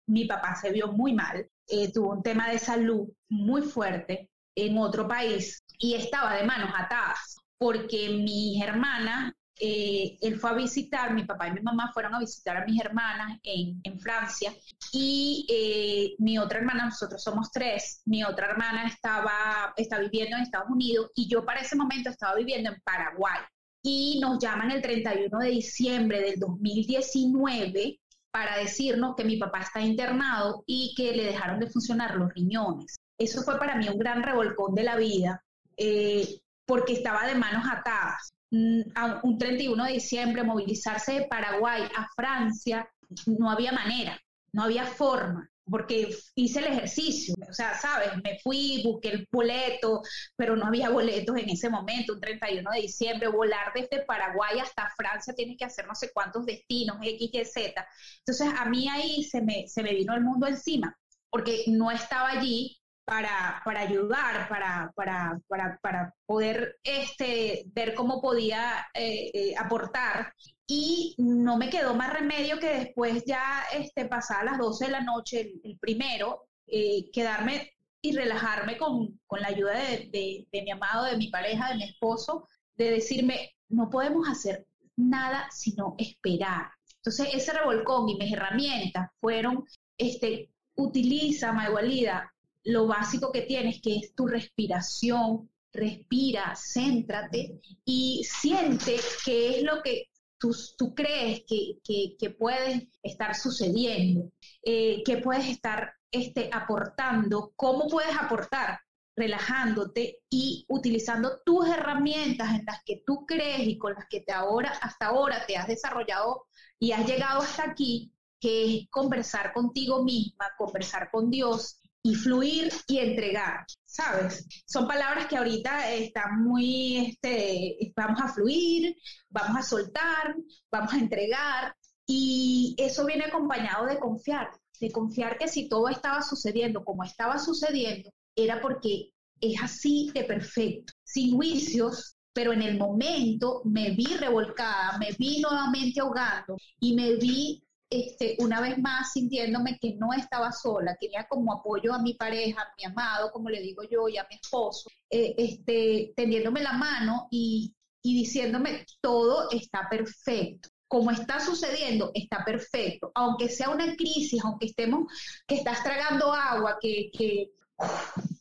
[0.08, 4.78] mi papá se vio muy mal, eh, tuvo un tema de salud muy fuerte en
[4.78, 11.14] otro país y estaba de manos atadas porque mis hermanas, eh, él fue a visitar,
[11.14, 14.54] mi papá y mi mamá fueron a visitar a mis hermanas en, Francia
[14.94, 20.44] y eh, mi otra hermana, nosotros somos tres, mi otra hermana estaba, está viviendo en
[20.44, 23.40] Estados Unidos y yo para ese momento estaba viviendo en Paraguay.
[23.84, 28.00] Y nos llaman el 31 de diciembre del 2019
[28.32, 32.98] para decirnos que mi papá está internado y que le dejaron de funcionar los riñones.
[33.18, 35.44] Eso fue para mí un gran revolcón de la vida.
[35.78, 38.32] Eh, porque estaba de manos atadas.
[38.52, 38.82] Mm,
[39.24, 42.90] un 31 de diciembre, movilizarse de Paraguay a Francia,
[43.28, 44.20] no había manera,
[44.54, 50.02] no había forma, porque hice el ejercicio, o sea, sabes, me fui, busqué el boleto,
[50.36, 54.92] pero no había boletos en ese momento, un 31 de diciembre, volar desde Paraguay hasta
[54.98, 57.88] Francia, tienes que hacer no sé cuántos destinos, X, Y, Z.
[58.26, 60.98] Entonces, a mí ahí se me, se me vino el mundo encima,
[61.30, 62.79] porque no estaba allí
[63.10, 70.32] para, para ayudar, para, para, para, para, poder este, ver cómo podía eh, eh, aportar.
[70.68, 75.02] Y no me quedó más remedio que después ya este, pasar las 12 de la
[75.02, 80.70] noche, el, primero, eh, quedarme y relajarme con, con la ayuda de, de, de, mi
[80.70, 86.70] amado, de mi pareja, de mi esposo, de decirme, no podemos hacer nada sino esperar.
[86.98, 89.66] Entonces, ese revolcón y mis herramientas fueron,
[89.98, 92.32] este, utiliza, Maigualida,
[92.70, 99.82] lo básico que tienes, que es tu respiración, respira, céntrate y siente qué es lo
[99.82, 104.32] que tú, tú crees que, que, puede estar sucediendo,
[104.64, 108.80] eh, que puedes estar este, aportando, cómo puedes aportar
[109.16, 114.32] relajándote y utilizando tus herramientas en las que tú crees y con las que te
[114.32, 116.46] ahora, hasta ahora te has desarrollado
[116.80, 122.72] y has llegado hasta aquí, que es conversar contigo misma, conversar con Dios y fluir
[122.88, 124.46] y entregar, ¿sabes?
[124.66, 128.96] Son palabras que ahorita están muy, este, vamos a fluir,
[129.30, 130.36] vamos a soltar,
[130.72, 136.22] vamos a entregar y eso viene acompañado de confiar, de confiar que si todo estaba
[136.22, 142.78] sucediendo como estaba sucediendo, era porque es así de perfecto, sin juicios, pero en el
[142.78, 149.14] momento me vi revolcada, me vi nuevamente ahogando y me vi este, una vez más
[149.14, 153.50] sintiéndome que no estaba sola, tenía como apoyo a mi pareja, a mi amado, como
[153.50, 157.74] le digo yo, y a mi esposo, eh, este, tendiéndome la mano y,
[158.04, 160.70] y diciéndome todo está perfecto.
[160.88, 163.12] Como está sucediendo, está perfecto.
[163.14, 165.04] Aunque sea una crisis, aunque estemos,
[165.48, 167.52] que estás tragando agua, que, que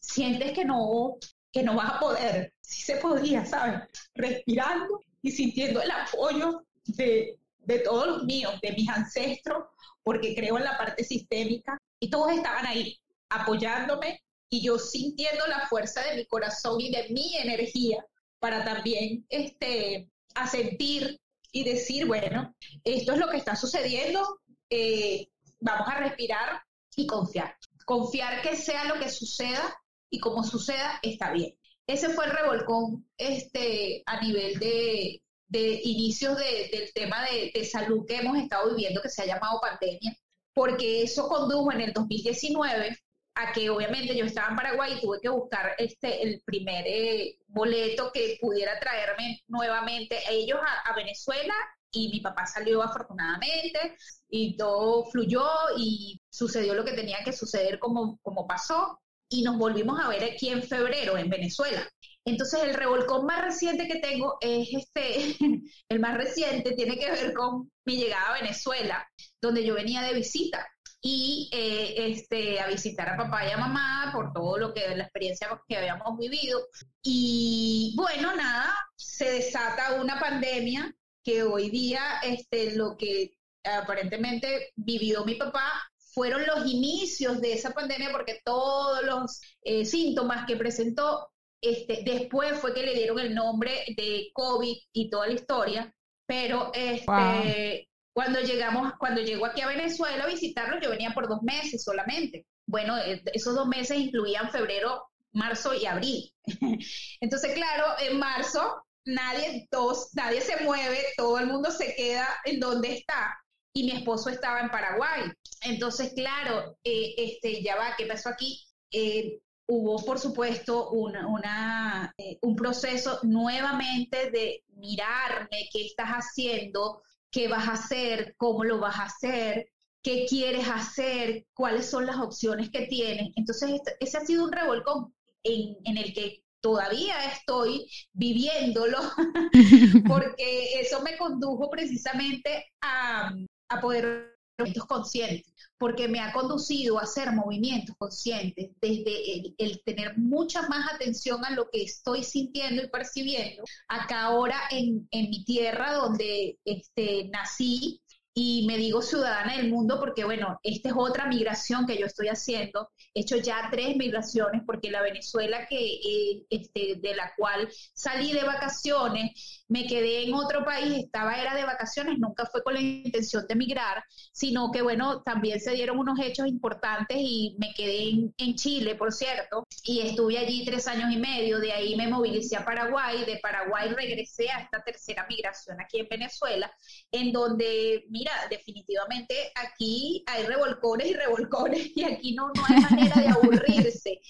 [0.00, 1.16] sientes que no,
[1.52, 2.54] que no vas a poder.
[2.60, 3.82] Sí se podía, ¿sabes?
[4.14, 9.64] Respirando y sintiendo el apoyo de, de todos los míos, de mis ancestros,
[10.02, 15.66] porque creo en la parte sistémica, y todos estaban ahí apoyándome y yo sintiendo la
[15.68, 18.02] fuerza de mi corazón y de mi energía
[18.38, 21.20] para también este, asentir
[21.52, 22.54] y decir, bueno,
[22.84, 25.28] esto es lo que está sucediendo, eh,
[25.60, 26.62] vamos a respirar
[26.96, 27.54] y confiar.
[27.84, 29.76] Confiar que sea lo que suceda
[30.08, 31.54] y como suceda, está bien.
[31.86, 38.16] Ese fue el revolcón este, a nivel de, de inicios del tema de, salud que
[38.16, 40.16] hemos estado viviendo, que se ha llamado pandemia,
[40.54, 42.96] porque eso condujo en el 2019
[43.34, 47.38] a que obviamente yo estaba en Paraguay y tuve que buscar este el primer eh,
[47.46, 51.54] boleto que pudiera traerme nuevamente a ellos a, Venezuela
[51.92, 53.96] y mi papá salió afortunadamente
[54.28, 55.46] y todo fluyó
[55.78, 60.24] y sucedió lo que tenía que suceder como, como pasó y nos volvimos a ver
[60.24, 61.88] aquí en febrero en Venezuela.
[62.30, 65.36] Entonces el revolcón más reciente que tengo es este,
[65.88, 69.08] el más reciente tiene que ver con mi llegada a Venezuela,
[69.40, 70.66] donde yo venía de visita
[71.00, 75.04] y eh, este, a visitar a papá y a mamá por todo lo que la
[75.04, 76.60] experiencia que habíamos vivido.
[77.02, 83.32] Y bueno, nada, se desata una pandemia que hoy día este, lo que
[83.64, 90.46] aparentemente vivió mi papá fueron los inicios de esa pandemia porque todos los eh, síntomas
[90.46, 91.30] que presentó
[91.60, 95.94] este, después fue que le dieron el nombre de COVID y toda la historia,
[96.26, 101.42] pero este, cuando llegamos, cuando llegó aquí a Venezuela a visitarlo, yo venía por dos
[101.42, 102.46] meses solamente.
[102.66, 106.32] bueno, eh, esos dos meses incluían febrero, marzo y abril.
[107.20, 112.60] Entonces, claro, en marzo nadie, todos, nadie se mueve, todo el mundo se queda en
[112.60, 113.36] donde está
[113.72, 115.30] y mi esposo estaba en Paraguay.
[115.62, 118.64] Entonces, claro, eh, este, ya va, ¿qué pasó aquí?
[118.90, 119.38] Eh,
[119.68, 127.68] hubo, por supuesto, una, eh, un proceso nuevamente de mirarme, qué estás haciendo, qué vas
[127.68, 129.70] a hacer, cómo lo vas a hacer,
[130.02, 133.30] qué quieres hacer, cuáles son las opciones que tienes.
[133.36, 138.98] Entonces, ese ha sido un revolcón en, en el que todavía estoy viviéndolo,
[140.08, 143.34] porque eso me condujo precisamente a,
[143.68, 150.18] a poder movimientos conscientes, porque me ha conducido a hacer movimientos conscientes, desde el, tener
[150.18, 155.94] mucha más atención a lo que estoy sintiendo y percibiendo, acá ahora en, mi tierra
[155.94, 158.02] donde este, nací,
[158.40, 162.28] y me digo ciudadana del mundo porque, bueno, esta es otra migración que yo estoy
[162.28, 162.88] haciendo.
[163.12, 168.32] He hecho ya tres migraciones porque la Venezuela que, eh, este, de la cual salí
[168.32, 172.80] de vacaciones, me quedé en otro país, estaba era de vacaciones, nunca fue con la
[172.80, 178.08] intención de migrar, sino que, bueno, también se dieron unos hechos importantes y me quedé
[178.08, 182.06] en, en Chile, por cierto, y estuve allí tres años y medio, de ahí me
[182.06, 186.72] movilicé a Paraguay, de Paraguay regresé a esta tercera migración aquí en Venezuela,
[187.10, 193.20] en donde, mira, definitivamente aquí hay revolcones y revolcones y aquí no, no hay manera
[193.20, 194.20] de aburrirse.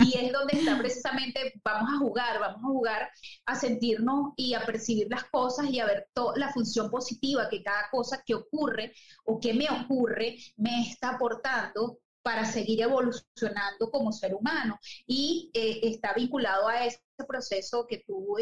[0.00, 3.10] Y es donde está precisamente, vamos a jugar, vamos a jugar
[3.46, 7.88] a sentirnos y a percibir las cosas y a ver la función positiva que cada
[7.90, 8.94] cosa que ocurre
[9.24, 14.78] o que me ocurre me está aportando para seguir evolucionando como ser humano.
[15.06, 18.36] Y eh, está vinculado a ese proceso que tú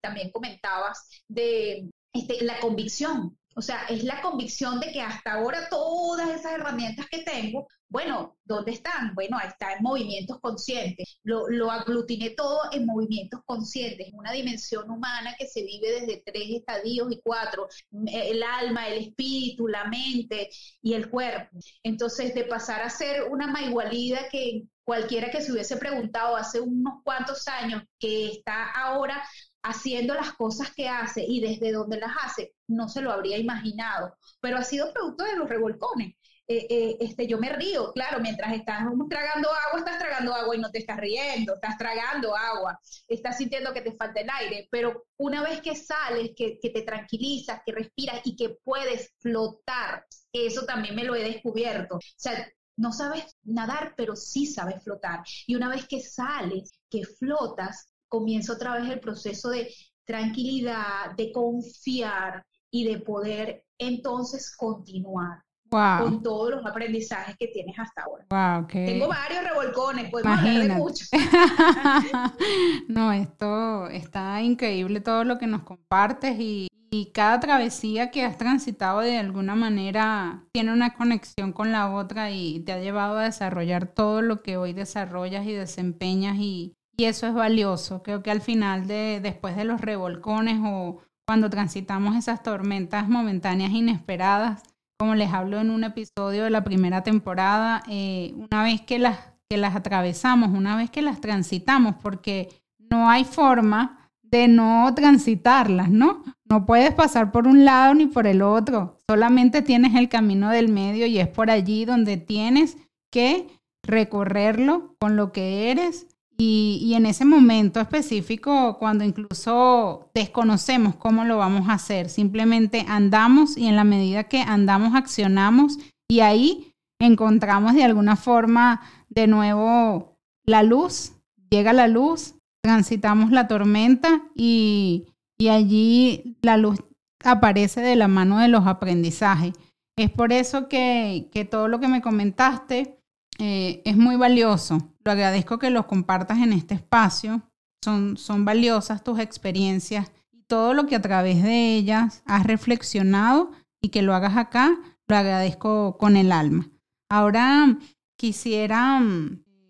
[0.00, 5.68] también comentabas de este, la convicción, o sea, es la convicción de que hasta ahora
[5.68, 9.14] todas esas herramientas que tengo, bueno, ¿dónde están?
[9.14, 11.18] Bueno, está en movimientos conscientes.
[11.24, 16.22] Lo, lo aglutiné todo en movimientos conscientes, en una dimensión humana que se vive desde
[16.24, 17.68] tres estadios y cuatro,
[18.06, 20.48] el alma, el espíritu, la mente
[20.80, 21.58] y el cuerpo.
[21.82, 27.02] Entonces, de pasar a ser una maigualida que cualquiera que se hubiese preguntado hace unos
[27.04, 29.22] cuantos años, que está ahora
[29.62, 34.16] haciendo las cosas que hace y desde donde las hace, no se lo habría imaginado,
[34.40, 36.14] pero ha sido producto de los revolcones.
[36.48, 40.58] Eh, eh, este, yo me río, claro, mientras estás tragando agua, estás tragando agua y
[40.58, 45.04] no te estás riendo, estás tragando agua, estás sintiendo que te falta el aire, pero
[45.16, 50.66] una vez que sales, que, que te tranquilizas, que respiras y que puedes flotar, eso
[50.66, 51.96] también me lo he descubierto.
[51.96, 52.46] O sea,
[52.76, 55.22] no sabes nadar, pero sí sabes flotar.
[55.46, 59.72] Y una vez que sales, que flotas, comienza otra vez el proceso de
[60.04, 65.42] tranquilidad, de confiar y de poder entonces continuar.
[65.70, 68.66] con todos los aprendizajes que tienes hasta ahora.
[68.70, 71.08] Tengo varios revolcones, podemos hablar de muchos.
[72.88, 78.36] no, esto está increíble todo lo que nos compartes y, y, cada travesía que has
[78.36, 83.24] transitado de alguna manera tiene una conexión con la otra y te ha llevado a
[83.24, 88.02] desarrollar todo lo que hoy desarrollas y desempeñas y, y eso es valioso.
[88.02, 93.72] Creo que al final de, después de los revolcones o cuando transitamos esas tormentas momentáneas
[93.72, 94.62] inesperadas,
[94.98, 99.18] como les hablo en un episodio de la primera temporada, eh, una vez que las,
[99.48, 105.90] que las atravesamos, una vez que las transitamos, porque no hay forma de no transitarlas,
[105.90, 106.22] ¿no?
[106.44, 110.68] No puedes pasar por un lado ni por el otro, solamente tienes el camino del
[110.68, 112.78] medio y es por allí donde tienes
[113.10, 113.46] que
[113.82, 116.06] recorrerlo con lo que eres
[116.38, 123.56] y, en ese momento específico, cuando incluso desconocemos cómo lo vamos a hacer, simplemente andamos
[123.56, 125.78] y en la medida que andamos, accionamos
[126.08, 131.12] y ahí encontramos de alguna forma de nuevo la luz,
[131.50, 135.06] llega la luz, transitamos la tormenta y,
[135.38, 136.80] y allí la luz
[137.24, 139.52] aparece de la mano de los aprendizajes.
[139.96, 142.98] Es por eso que, que todo lo que me comentaste
[143.38, 144.91] eh, es muy valioso.
[145.04, 147.42] Lo agradezco que los compartas en este espacio.
[147.84, 153.50] Son, son valiosas tus experiencias y todo lo que a través de ellas has reflexionado
[153.80, 154.78] y que lo hagas acá,
[155.08, 156.70] lo agradezco con el alma.
[157.10, 157.76] Ahora
[158.16, 159.02] quisiera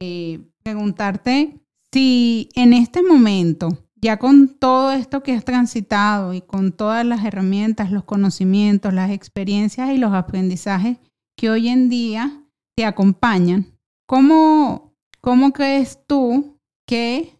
[0.00, 1.60] eh, preguntarte
[1.90, 7.24] si en este momento, ya con todo esto que has transitado y con todas las
[7.24, 10.98] herramientas, los conocimientos, las experiencias y los aprendizajes
[11.36, 12.44] que hoy en día
[12.76, 14.91] te acompañan, ¿cómo,
[15.22, 17.38] cómo crees tú que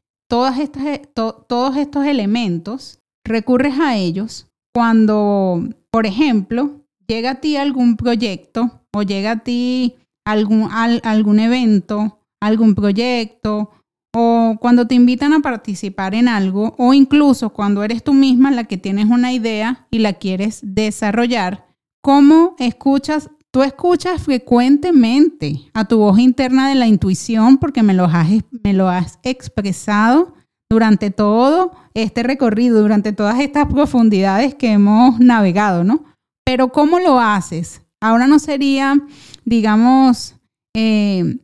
[0.58, 8.80] estas, todos estos elementos recurres a ellos cuando, por ejemplo, llega a ti algún proyecto
[8.94, 13.70] o llega a ti algún, algún evento, algún proyecto
[14.14, 18.64] o cuando te invitan a participar en algo o incluso cuando eres tú misma la
[18.64, 21.66] que tienes una idea y la quieres desarrollar,
[22.02, 23.30] ¿cómo escuchas?
[23.52, 28.28] Tú escuchas frecuentemente a tu voz interna de la intuición porque me lo has,
[28.64, 30.32] me lo has expresado
[30.70, 36.02] durante todo este recorrido, durante todas estas profundidades que hemos navegado, ¿no?
[36.46, 37.82] Pero ¿cómo lo haces?
[38.00, 38.98] Ahora no sería,
[39.44, 40.36] digamos,
[40.74, 41.36] eh,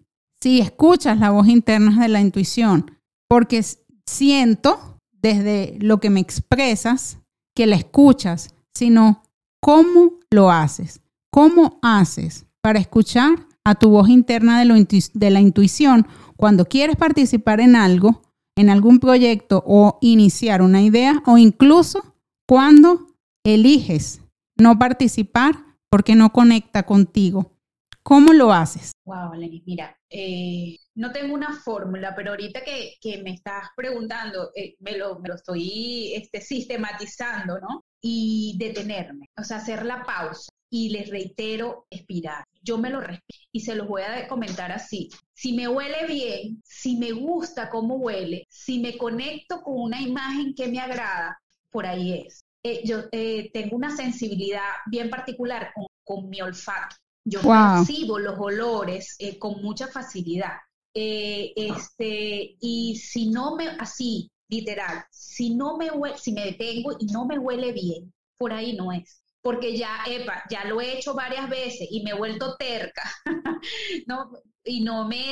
[0.42, 2.90] si escuchas la voz interna de la intuición,
[3.28, 3.62] porque
[4.06, 7.18] siento desde lo que me expresas
[7.54, 9.22] que la escuchas, sino
[9.60, 16.06] cómo lo haces, cómo haces para escuchar a tu voz interna de, de la intuición
[16.36, 18.22] cuando quieres participar en algo,
[18.56, 22.14] en algún proyecto o iniciar una idea o incluso
[22.46, 23.06] cuando
[23.44, 24.20] eliges
[24.56, 25.54] no participar
[25.90, 27.52] porque no conecta contigo.
[28.02, 28.92] ¿Cómo lo haces?
[29.04, 34.76] Wow, Lenny, mira, eh, no tengo una fórmula, pero ahorita que, me estás preguntando, eh,
[34.80, 37.84] me, lo, me, lo, estoy este, sistematizando, ¿no?
[38.00, 40.50] Y detenerme, o sea, hacer la pausa.
[40.70, 42.44] Y les reitero, expirar.
[42.62, 45.08] Yo me lo respiro y se los voy a comentar así.
[45.34, 50.54] Si me huele bien, si me gusta cómo huele, si me conecto con una imagen
[50.54, 51.38] que me agrada,
[51.70, 52.44] por ahí es.
[52.62, 53.08] Eh, yo
[53.52, 56.96] tengo una sensibilidad bien particular con, con mi olfato.
[57.24, 60.54] Yo percibo los olores eh, con mucha facilidad.
[60.94, 67.06] Eh, este, y si no me, así, literal, si no me si me detengo y
[67.06, 69.22] no me huele bien, por ahí no es.
[69.40, 73.02] Porque ya, epa, ya lo he hecho varias veces y me he vuelto terca,
[74.06, 74.32] no,
[74.64, 75.24] y no me,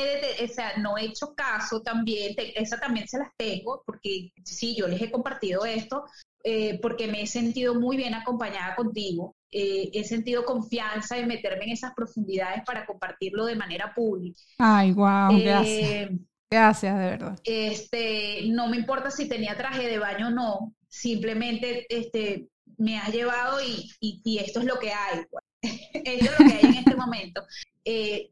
[0.43, 4.89] o sea, no he hecho caso también, esa también se las tengo, porque sí, yo
[4.89, 6.05] les he compartido esto,
[6.43, 11.65] eh, porque me he sentido muy bien acompañada contigo, eh, he sentido confianza en meterme
[11.65, 14.41] en esas profundidades para compartirlo de manera pública.
[14.59, 15.67] Ay, wow, gracias.
[15.67, 16.11] Eh,
[16.51, 17.39] gracias, de verdad.
[17.45, 22.49] Este, no me importa si tenía traje de baño o no, simplemente este,
[22.79, 25.25] me ha llevado y, y, esto es lo que hay.
[25.31, 25.45] Pues.
[25.93, 27.43] esto es lo que hay en este momento.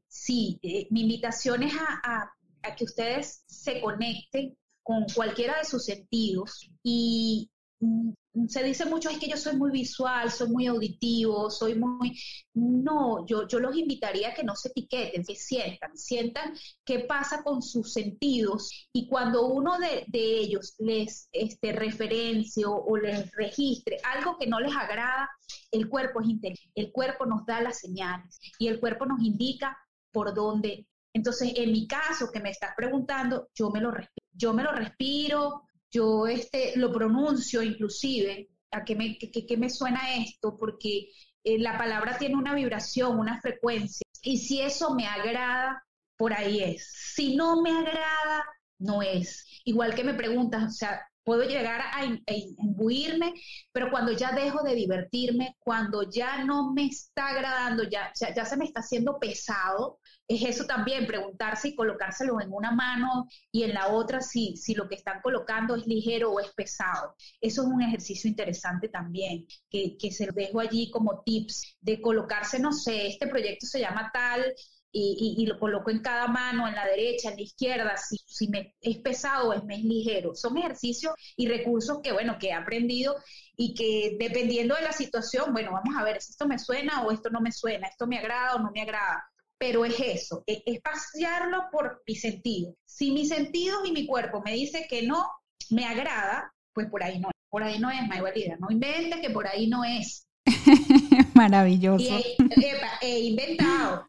[0.08, 0.58] sí,
[0.90, 2.32] mi invitación es a,
[2.62, 7.50] a que ustedes se conecten con cualquiera de sus sentidos y,
[7.84, 8.12] Mm,
[8.48, 12.18] se dice mucho es que yo soy muy visual, soy muy auditivo, soy muy...
[12.54, 16.54] No, yo, yo los invitaría a que no se etiqueten, que sientan, sientan
[16.84, 23.30] qué pasa con sus sentidos y cuando uno de, ellos les este, referencie o, les
[23.32, 25.28] registre algo que no les agrada,
[25.70, 29.78] el cuerpo es inteligente, el cuerpo nos da las señales y el cuerpo nos indica
[30.12, 30.86] por dónde.
[31.12, 33.92] Entonces, en mi caso que me estás preguntando, yo me lo
[34.32, 35.62] yo me lo respiro,
[35.94, 39.16] yo este, lo pronuncio inclusive, a qué me,
[39.56, 41.10] me suena esto, porque
[41.44, 45.86] eh, la palabra tiene una vibración, una frecuencia, y si eso me agrada,
[46.16, 46.90] por ahí es.
[47.14, 48.44] Si no me agrada,
[48.78, 49.46] no es.
[49.64, 53.32] Igual que me preguntas, o sea, puedo llegar a, imbuirme,
[53.72, 58.56] pero cuando ya dejo de divertirme, cuando ya no me está agradando, ya, ya, se
[58.56, 59.98] me está haciendo pesado,
[60.28, 64.74] es eso también, preguntarse y colocárselo en una mano y en la otra si, si
[64.74, 67.14] lo que están colocando es ligero o es pesado.
[67.40, 72.58] Eso es un ejercicio interesante también, que, que se dejo allí como tips de colocarse,
[72.58, 74.54] no sé, este proyecto se llama tal,
[74.96, 78.74] y, lo coloco en cada mano, en la derecha, en la izquierda, si, si me
[78.80, 80.34] es pesado o es más ligero.
[80.34, 83.16] Son ejercicios y recursos que, bueno, que he aprendido
[83.56, 87.10] y que dependiendo de la situación, bueno, vamos a ver si esto me suena o
[87.10, 89.24] esto no me suena, esto me agrada o no me agrada.
[89.58, 92.76] Pero es eso, es, es pasearlo por mi sentido.
[92.84, 95.26] Si mis sentidos y mi cuerpo me dice que no
[95.70, 97.34] me agrada, pues por ahí no es.
[97.50, 98.56] Por ahí no es, Mayvalida.
[98.58, 100.26] No inventes que por ahí no es.
[101.34, 102.02] Maravilloso.
[102.02, 102.36] Y
[103.00, 104.08] he inventado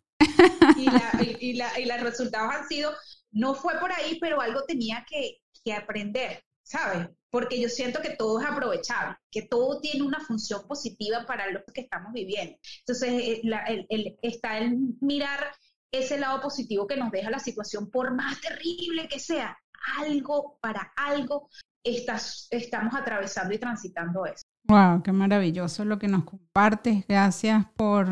[0.77, 2.91] y, los resultados han sido,
[3.31, 5.39] no fue por ahí, pero algo tenía que,
[5.75, 7.09] aprender, ¿sabes?
[7.31, 11.63] Porque yo siento que todo es aprovechable, que todo tiene una función positiva para lo
[11.73, 12.55] que estamos viviendo.
[12.79, 15.51] Entonces, eh, está el mirar
[15.91, 19.57] ese lado positivo que nos deja la situación, por más terrible que sea,
[19.97, 21.49] algo para algo
[21.83, 24.43] estamos atravesando y transitando eso.
[24.63, 27.05] Wow, qué maravilloso lo que nos compartes.
[27.07, 28.07] Gracias por,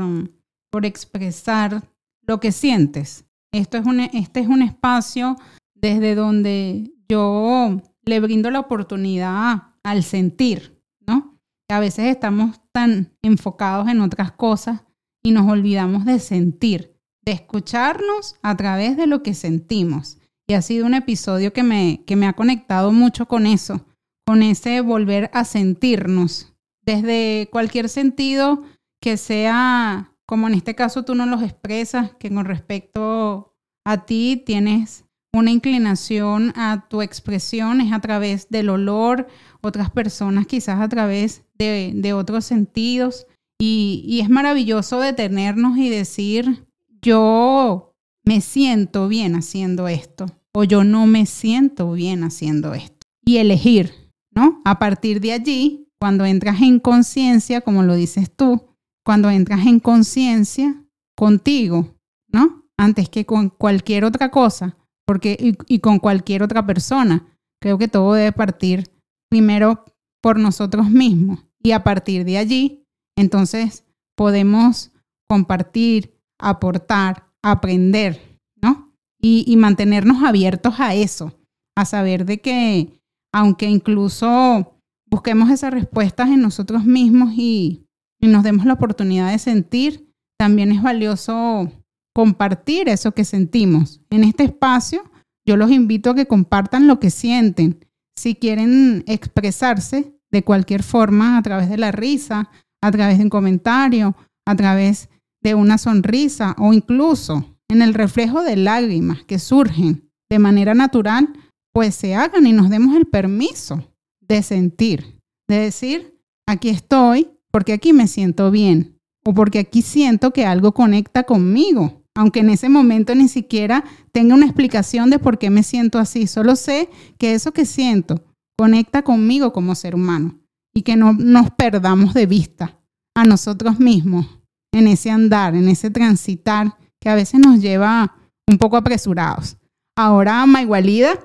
[0.70, 1.82] por expresar
[2.26, 3.26] lo que sientes.
[3.52, 5.36] Esto es un, este es un espacio
[5.76, 11.40] desde donde yo le brindo la oportunidad al sentir, ¿no?
[11.70, 14.84] A veces estamos tan enfocados en otras cosas
[15.22, 20.18] y nos olvidamos de sentir, de escucharnos a través de lo que sentimos.
[20.48, 23.86] Y ha sido un episodio que me, que me ha conectado mucho con eso,
[24.26, 28.64] con ese volver a sentirnos, desde cualquier sentido
[29.02, 33.56] que sea como en este caso tú no los expresas, que con respecto
[33.86, 39.28] a ti tienes una inclinación a tu expresión es a través del olor,
[39.62, 43.26] otras personas quizás a través de, otros sentidos.
[43.60, 46.68] Y, y, es maravilloso detenernos y decir,
[47.02, 47.96] yo
[48.26, 53.08] me siento bien haciendo esto o yo no me siento bien haciendo esto.
[53.26, 53.92] Y elegir,
[54.32, 54.62] ¿no?
[54.66, 58.73] A partir de allí, cuando entras en conciencia, como lo dices tú,
[59.04, 60.84] cuando entras en conciencia
[61.16, 61.96] contigo,
[62.30, 62.66] ¿no?
[62.78, 67.28] Antes que con cualquier otra cosa, porque y, con cualquier otra persona.
[67.62, 68.92] Creo que todo debe partir
[69.30, 69.86] primero
[70.22, 72.86] por nosotros mismos y a partir de allí,
[73.18, 73.86] entonces
[74.16, 74.92] podemos
[75.30, 78.94] compartir, aportar, aprender, ¿no?
[79.22, 81.34] Y, y mantenernos abiertos a eso,
[81.76, 83.00] a saber de que
[83.34, 84.78] aunque incluso
[85.10, 87.83] busquemos esas respuestas en nosotros mismos y,
[88.24, 90.10] y nos demos la oportunidad de sentir,
[90.40, 91.70] también es valioso
[92.16, 94.00] compartir eso que sentimos.
[94.10, 95.04] En este espacio,
[95.46, 97.86] yo los invito a que compartan lo que sienten.
[98.16, 102.50] Si quieren expresarse de cualquier forma, a través de la risa,
[102.82, 104.16] a través de un comentario,
[104.48, 105.10] a través
[105.42, 111.28] de una sonrisa o incluso en el reflejo de lágrimas que surgen de manera natural,
[111.74, 113.84] pues se hagan y nos demos el permiso
[114.22, 115.20] de sentir,
[115.50, 120.74] de decir, aquí estoy porque aquí me siento bien o porque aquí siento que algo
[120.74, 125.64] conecta conmigo aunque en ese momento ni siquiera tenga una explicación de por qué me
[125.64, 126.28] siento así.
[126.28, 128.24] Solo sé que eso que siento
[128.58, 130.40] conecta conmigo como ser humano
[130.74, 132.80] y que no nos perdamos de vista
[133.16, 134.28] a nosotros mismos
[134.72, 138.16] en ese andar, en ese transitar que a veces nos lleva
[138.48, 139.58] un poco apresurados.
[139.96, 141.20] Ahora, Maigualida,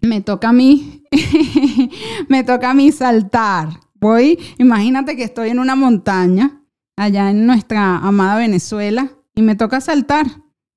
[0.00, 1.04] me toca a mí,
[2.28, 3.80] me toca a mí saltar.
[4.04, 6.60] Voy, imagínate que estoy en una montaña
[6.94, 10.26] allá en nuestra amada Venezuela y me toca saltar.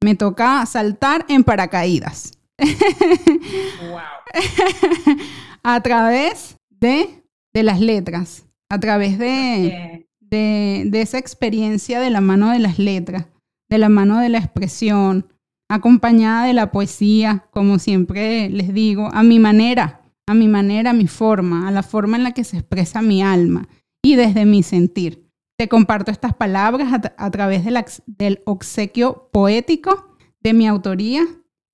[0.01, 2.39] Me toca saltar en paracaídas.
[2.57, 3.99] Wow.
[5.63, 7.21] a través de,
[7.53, 12.80] de, las letras, a través de, de, de esa experiencia de la mano de las
[12.80, 13.25] letras,
[13.69, 15.28] de la mano de la expresión,
[15.67, 20.93] acompañada de la poesía, como siempre les digo, a mi manera, a mi manera, a
[20.93, 23.67] mi forma, a la forma en la que se expresa mi alma
[24.03, 25.28] y desde mi sentir.
[25.57, 27.63] Te comparto estas palabras a, través
[28.05, 31.23] del obsequio poético de mi autoría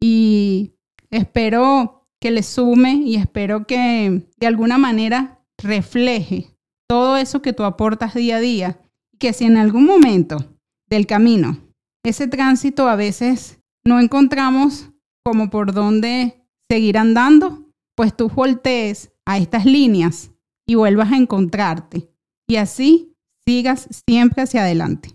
[0.02, 0.76] y
[1.10, 6.56] espero que le sume y espero que de alguna manera refleje
[6.88, 8.80] todo eso que tú aportas día a día.
[9.20, 10.58] Que si en algún momento
[10.90, 11.58] del camino
[12.06, 14.92] ese tránsito a veces no encontramos
[15.26, 17.63] como por dónde seguir andando,
[17.96, 20.32] pues tú voltees a estas líneas
[20.68, 22.10] y vuelvas a encontrarte.
[22.48, 23.16] Y así
[23.46, 25.10] sigas siempre hacia adelante.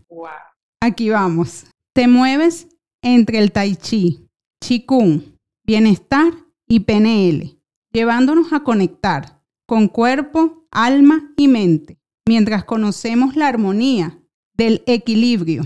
[0.80, 1.66] Aquí vamos.
[1.94, 2.68] Te mueves
[3.02, 4.28] entre el tai chi,
[4.60, 6.32] qigong, bienestar
[6.68, 7.58] y PNL,
[7.92, 14.18] llevándonos a conectar con cuerpo, alma y mente, mientras conocemos la armonía
[14.54, 15.62] del equilibrio,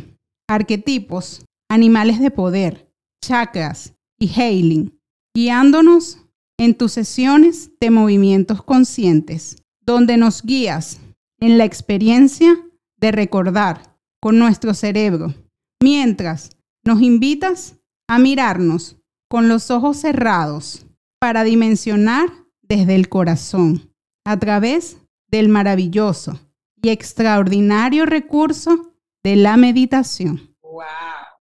[0.49, 2.91] arquetipos, animales de poder,
[3.23, 4.99] chakras y hailing,
[5.35, 6.22] guiándonos
[6.59, 11.01] en tus sesiones de movimientos conscientes, donde nos guías
[11.41, 12.57] en la experiencia
[12.97, 15.35] de recordar con nuestro cerebro,
[15.83, 17.79] mientras nos invitas
[18.09, 18.97] a mirarnos
[19.29, 20.87] con los ojos cerrados
[21.19, 22.29] para dimensionar
[22.63, 23.93] desde el corazón,
[24.25, 24.99] a través
[25.29, 26.39] del maravilloso
[26.81, 30.55] y extraordinario recurso de la meditación.
[30.63, 30.83] ¡Wow!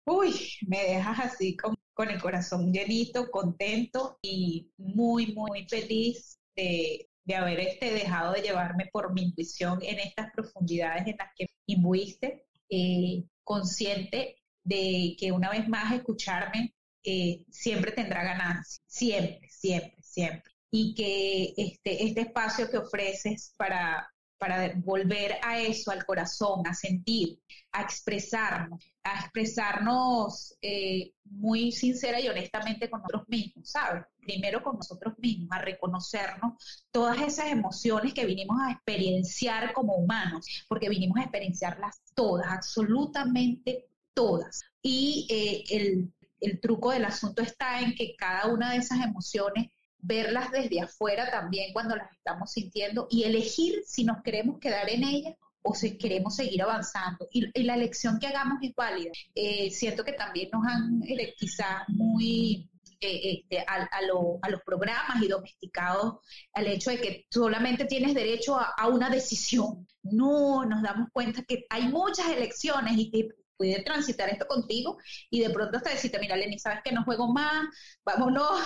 [0.06, 0.34] Uy,
[0.66, 7.34] me dejas así con, con el corazón llenito, contento y muy, muy feliz de, de
[7.34, 12.44] haber este, dejado de llevarme por mi intuición en estas profundidades en las que imbuiste,
[12.68, 20.52] eh, consciente de que una vez más escucharme eh, siempre tendrá ganancia, siempre, siempre, siempre.
[20.70, 24.06] Y que este, este espacio que ofreces para
[24.38, 27.40] para volver a eso, al corazón, a sentir,
[27.72, 34.04] a expresarnos, a expresarnos eh, muy sincera y honestamente con nosotros mismos, ¿sabes?
[34.18, 40.46] Primero con nosotros mismos, a reconocernos todas esas emociones que vinimos a experienciar como humanos,
[40.68, 44.62] porque vinimos a experienciarlas todas, absolutamente todas.
[44.82, 49.70] Y eh, el, el truco del asunto está en que cada una de esas emociones
[50.06, 55.04] verlas desde afuera también cuando las estamos sintiendo y elegir si nos queremos quedar en
[55.04, 57.26] ellas o si queremos seguir avanzando.
[57.32, 59.10] Y, la elección que hagamos es válida.
[59.34, 65.28] Eh, siento que también nos han eh, quizás muy eh, este, a, los programas y
[65.28, 66.18] domesticados
[66.52, 69.86] al hecho de que solamente tienes derecho a, a, una decisión.
[70.02, 74.98] No, nos damos cuenta que hay muchas elecciones y que pude transitar esto contigo
[75.30, 77.66] y de pronto hasta decirte, mira, Lenny, sabes que no juego más,
[78.04, 78.60] vámonos,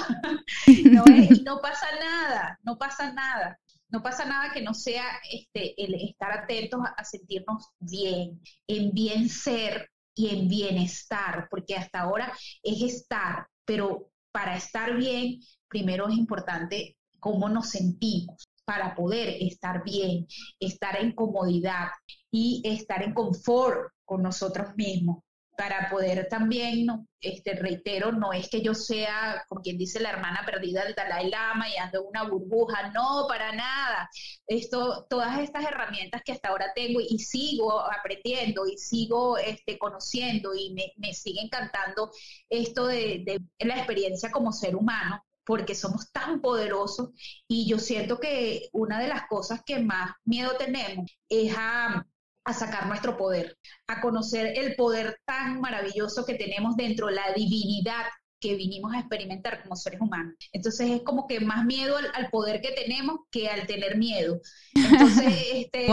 [0.85, 1.05] no,
[1.45, 3.59] no pasa nada, no pasa nada.
[3.93, 9.29] No pasa nada que no sea este, el estar atentos a, sentirnos bien, en bien
[9.29, 12.33] ser y en bienestar, porque hasta ahora
[12.63, 19.83] es estar, pero para estar bien, primero es importante cómo nos sentimos para poder estar
[19.85, 20.27] bien,
[20.59, 21.89] estar en comodidad
[22.31, 25.23] y estar en confort con nosotros mismos
[25.61, 26.87] para poder también,
[27.21, 31.29] este, reitero, no es que yo sea, como quien dice la hermana perdida del Dalai
[31.29, 34.09] Lama y ando una burbuja, no, para nada.
[34.47, 40.55] Esto, todas estas herramientas que hasta ahora tengo y sigo aprendiendo y sigo este, conociendo
[40.55, 42.11] y me, me sigue encantando
[42.49, 47.09] esto de la experiencia como ser humano, porque somos tan poderosos
[47.49, 52.07] y yo siento que una de las cosas que más miedo tenemos es a
[52.45, 58.07] a sacar nuestro poder, a conocer el poder tan maravilloso que tenemos dentro, la divinidad
[58.41, 60.35] que vinimos a experimentar como seres humanos.
[60.53, 64.41] Entonces es como que más miedo al, poder que tenemos que al tener miedo.
[64.75, 65.87] Entonces, este,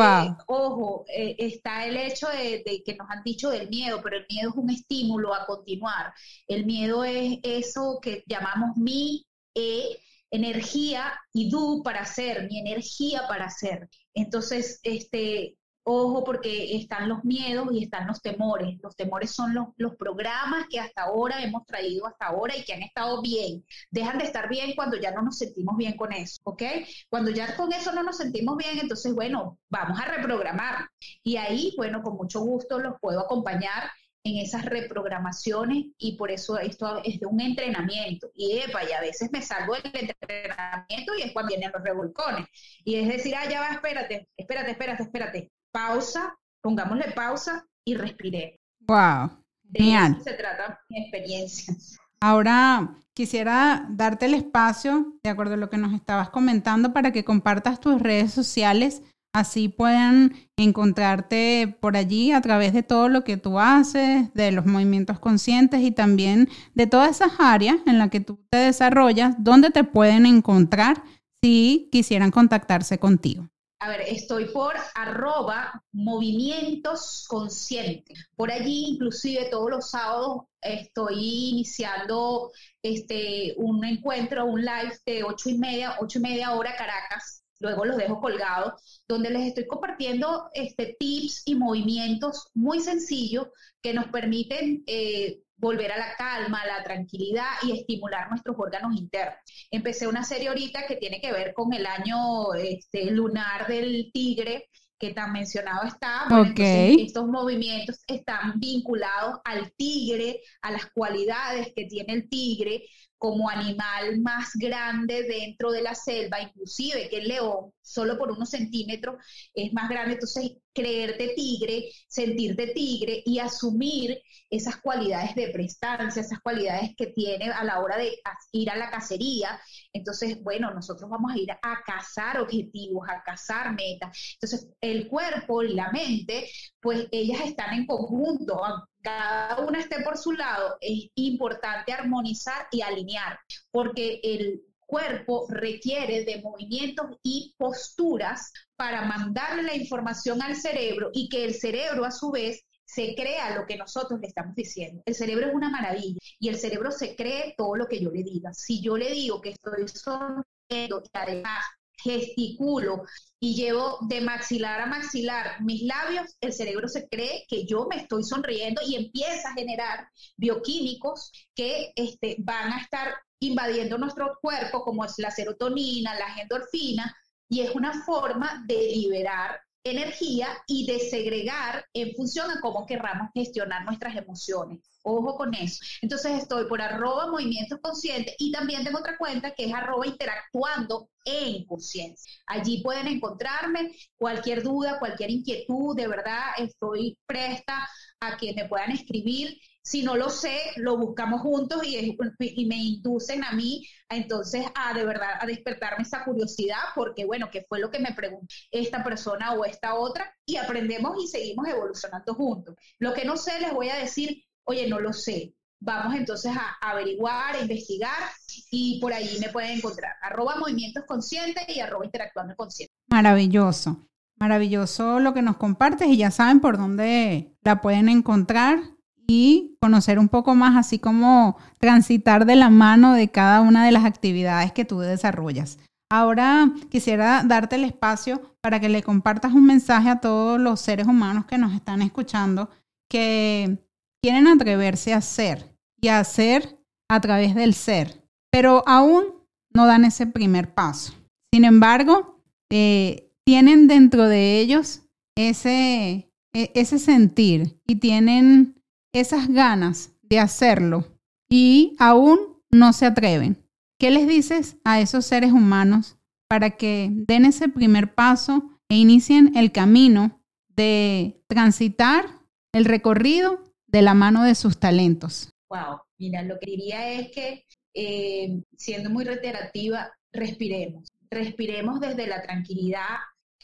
[0.47, 4.49] ojo, eh, está el hecho de, que nos han dicho del miedo, pero el miedo
[4.49, 6.13] es un estímulo a continuar.
[6.47, 9.25] El miedo es eso que llamamos mi
[9.57, 9.97] e,
[10.31, 13.89] energía y du para ser, mi energía para ser.
[14.13, 15.57] Entonces, este,
[15.89, 18.77] Ojo porque están los miedos y están los temores.
[18.83, 22.73] Los temores son los, los, programas que hasta ahora hemos traído hasta ahora y que
[22.73, 23.63] han estado bien.
[23.89, 26.61] Dejan de estar bien cuando ya no nos sentimos bien con eso, ¿ok?
[27.07, 30.89] Cuando ya con eso no nos sentimos bien, entonces, bueno, vamos a reprogramar.
[31.23, 33.89] Y ahí, bueno, con mucho gusto los puedo acompañar
[34.27, 38.29] en esas reprogramaciones y por eso esto es de un entrenamiento.
[38.35, 42.45] Y epa, y a veces me salgo del entrenamiento y es cuando vienen los revolcones.
[42.83, 48.59] Y es decir, ah, ya va, espérate, espérate, espérate, espérate pausa, pongámosle pausa y respiré.
[48.87, 49.29] Wow,
[49.71, 50.21] genial.
[50.23, 51.75] se trata mi experiencia.
[52.19, 57.23] Ahora quisiera darte el espacio, de acuerdo a lo que nos estabas comentando, para que
[57.23, 59.03] compartas tus redes sociales.
[59.33, 64.65] Así puedan encontrarte por allí a través de todo lo que tú haces, de los
[64.65, 69.69] movimientos conscientes y también de todas esas áreas en las que tú te desarrollas, donde
[69.69, 71.03] te pueden encontrar
[71.43, 73.47] si quisieran contactarse contigo
[73.79, 78.27] a ver, estoy por arroba movimientos conscientes.
[78.35, 82.51] Por allí, inclusive todos los sábados, estoy iniciando
[82.81, 87.36] este, un encuentro, un live de ocho y media, ocho y media hora Caracas.
[87.59, 93.47] Luego los dejo colgados, donde les estoy compartiendo este, tips y movimientos muy sencillos
[93.81, 98.95] que nos permiten eh, volver a la calma, a la tranquilidad y estimular nuestros órganos
[98.95, 99.35] internos.
[99.71, 104.69] Empecé una serie ahorita que tiene que ver con el año este, lunar del tigre,
[104.99, 106.25] que tan mencionado está.
[106.55, 112.83] estos movimientos están vinculados al tigre, a las cualidades que tiene el tigre
[113.17, 118.49] como animal más grande dentro de la selva, inclusive que el león, solo por unos
[118.49, 119.15] centímetros,
[119.53, 120.13] es más grande.
[120.13, 127.49] Entonces, creerte tigre, sentirte tigre y asumir esas cualidades de prestancia, esas cualidades que tiene
[127.51, 128.11] a la hora de
[128.51, 129.59] ir a la cacería.
[129.97, 134.35] Entonces, bueno, nosotros vamos a ir a cazar objetivos, a cazar metas.
[134.35, 138.61] Entonces, el cuerpo y la mente, pues ellas están en conjunto,
[139.01, 143.39] cada una esté por su lado, es importante armonizar y alinear,
[143.71, 151.29] porque el cuerpo requiere de movimientos y posturas para mandarle la información al cerebro y
[151.29, 152.65] que el cerebro a su vez
[152.97, 155.03] se crea lo que nosotros le estamos diciendo.
[155.05, 158.23] El cerebro es una maravilla y el cerebro se cree todo lo que yo le
[158.23, 158.51] diga.
[158.55, 161.63] Si yo le digo que estoy sonriendo y además
[161.95, 163.03] gesticulo
[163.39, 167.97] y llevo de maxilar a maxilar mis labios, el cerebro se cree que yo me
[167.97, 174.83] estoy sonriendo y empieza a generar bioquímicos que este, van a estar invadiendo nuestro cuerpo,
[174.83, 177.15] como es la serotonina, la endorfina,
[177.47, 179.61] y es una forma de liberar
[179.91, 184.79] energía y de segregar en función a cómo querramos gestionar nuestras emociones.
[185.03, 185.83] Ojo con eso.
[186.01, 191.09] Entonces estoy por arroba movimientos conscientes y también tengo otra cuenta que es arroba interactuando
[191.23, 192.31] en conciencia.
[192.45, 197.87] Allí pueden encontrarme cualquier duda, cualquier inquietud, de verdad estoy presta
[198.19, 199.57] a que me puedan escribir
[199.87, 202.17] si no lo sé, lo buscamos juntos y,
[202.65, 207.65] me inducen a mí entonces a de verdad a despertarme esa curiosidad porque bueno, ¿qué
[207.69, 210.29] fue lo que me preguntó esta persona o esta otra?
[210.45, 212.75] Y aprendemos y seguimos evolucionando juntos.
[212.99, 215.53] Lo que no sé les voy a decir, oye, no lo sé.
[215.79, 218.29] Vamos entonces a averiguar, a investigar
[218.69, 220.15] y por ahí me pueden encontrar.
[220.21, 222.93] Arroba movimientos conscientes y arroba interactuando consciente.
[223.07, 224.06] Maravilloso.
[224.39, 228.79] Maravilloso lo que nos compartes y ya saben por dónde la pueden encontrar
[229.27, 233.91] y conocer un poco más, así como transitar de la mano de cada una de
[233.91, 235.79] las actividades que tú desarrollas.
[236.09, 241.07] Ahora quisiera darte el espacio para que le compartas un mensaje a todos los seres
[241.07, 242.69] humanos que nos están escuchando
[243.09, 243.77] que
[244.21, 246.79] quieren atreverse a ser y a hacer
[247.09, 249.25] a través del ser, pero aún
[249.73, 251.13] no dan ese primer paso.
[251.53, 255.03] Sin embargo, eh, tienen dentro de ellos
[255.37, 258.83] ese, e, ese sentir y tienen
[259.13, 261.17] esas ganas de hacerlo
[261.49, 263.65] y aún no se atreven.
[263.97, 266.17] ¿Qué les dices a esos seres humanos
[266.49, 272.25] para que den ese primer paso e inicien el camino de transitar
[272.73, 275.53] el recorrido de la mano de sus talentos?
[275.69, 281.07] Wow, mira, lo que diría es que, eh, siendo muy reiterativa, respiremos.
[281.31, 283.15] Respiremos desde la tranquilidad,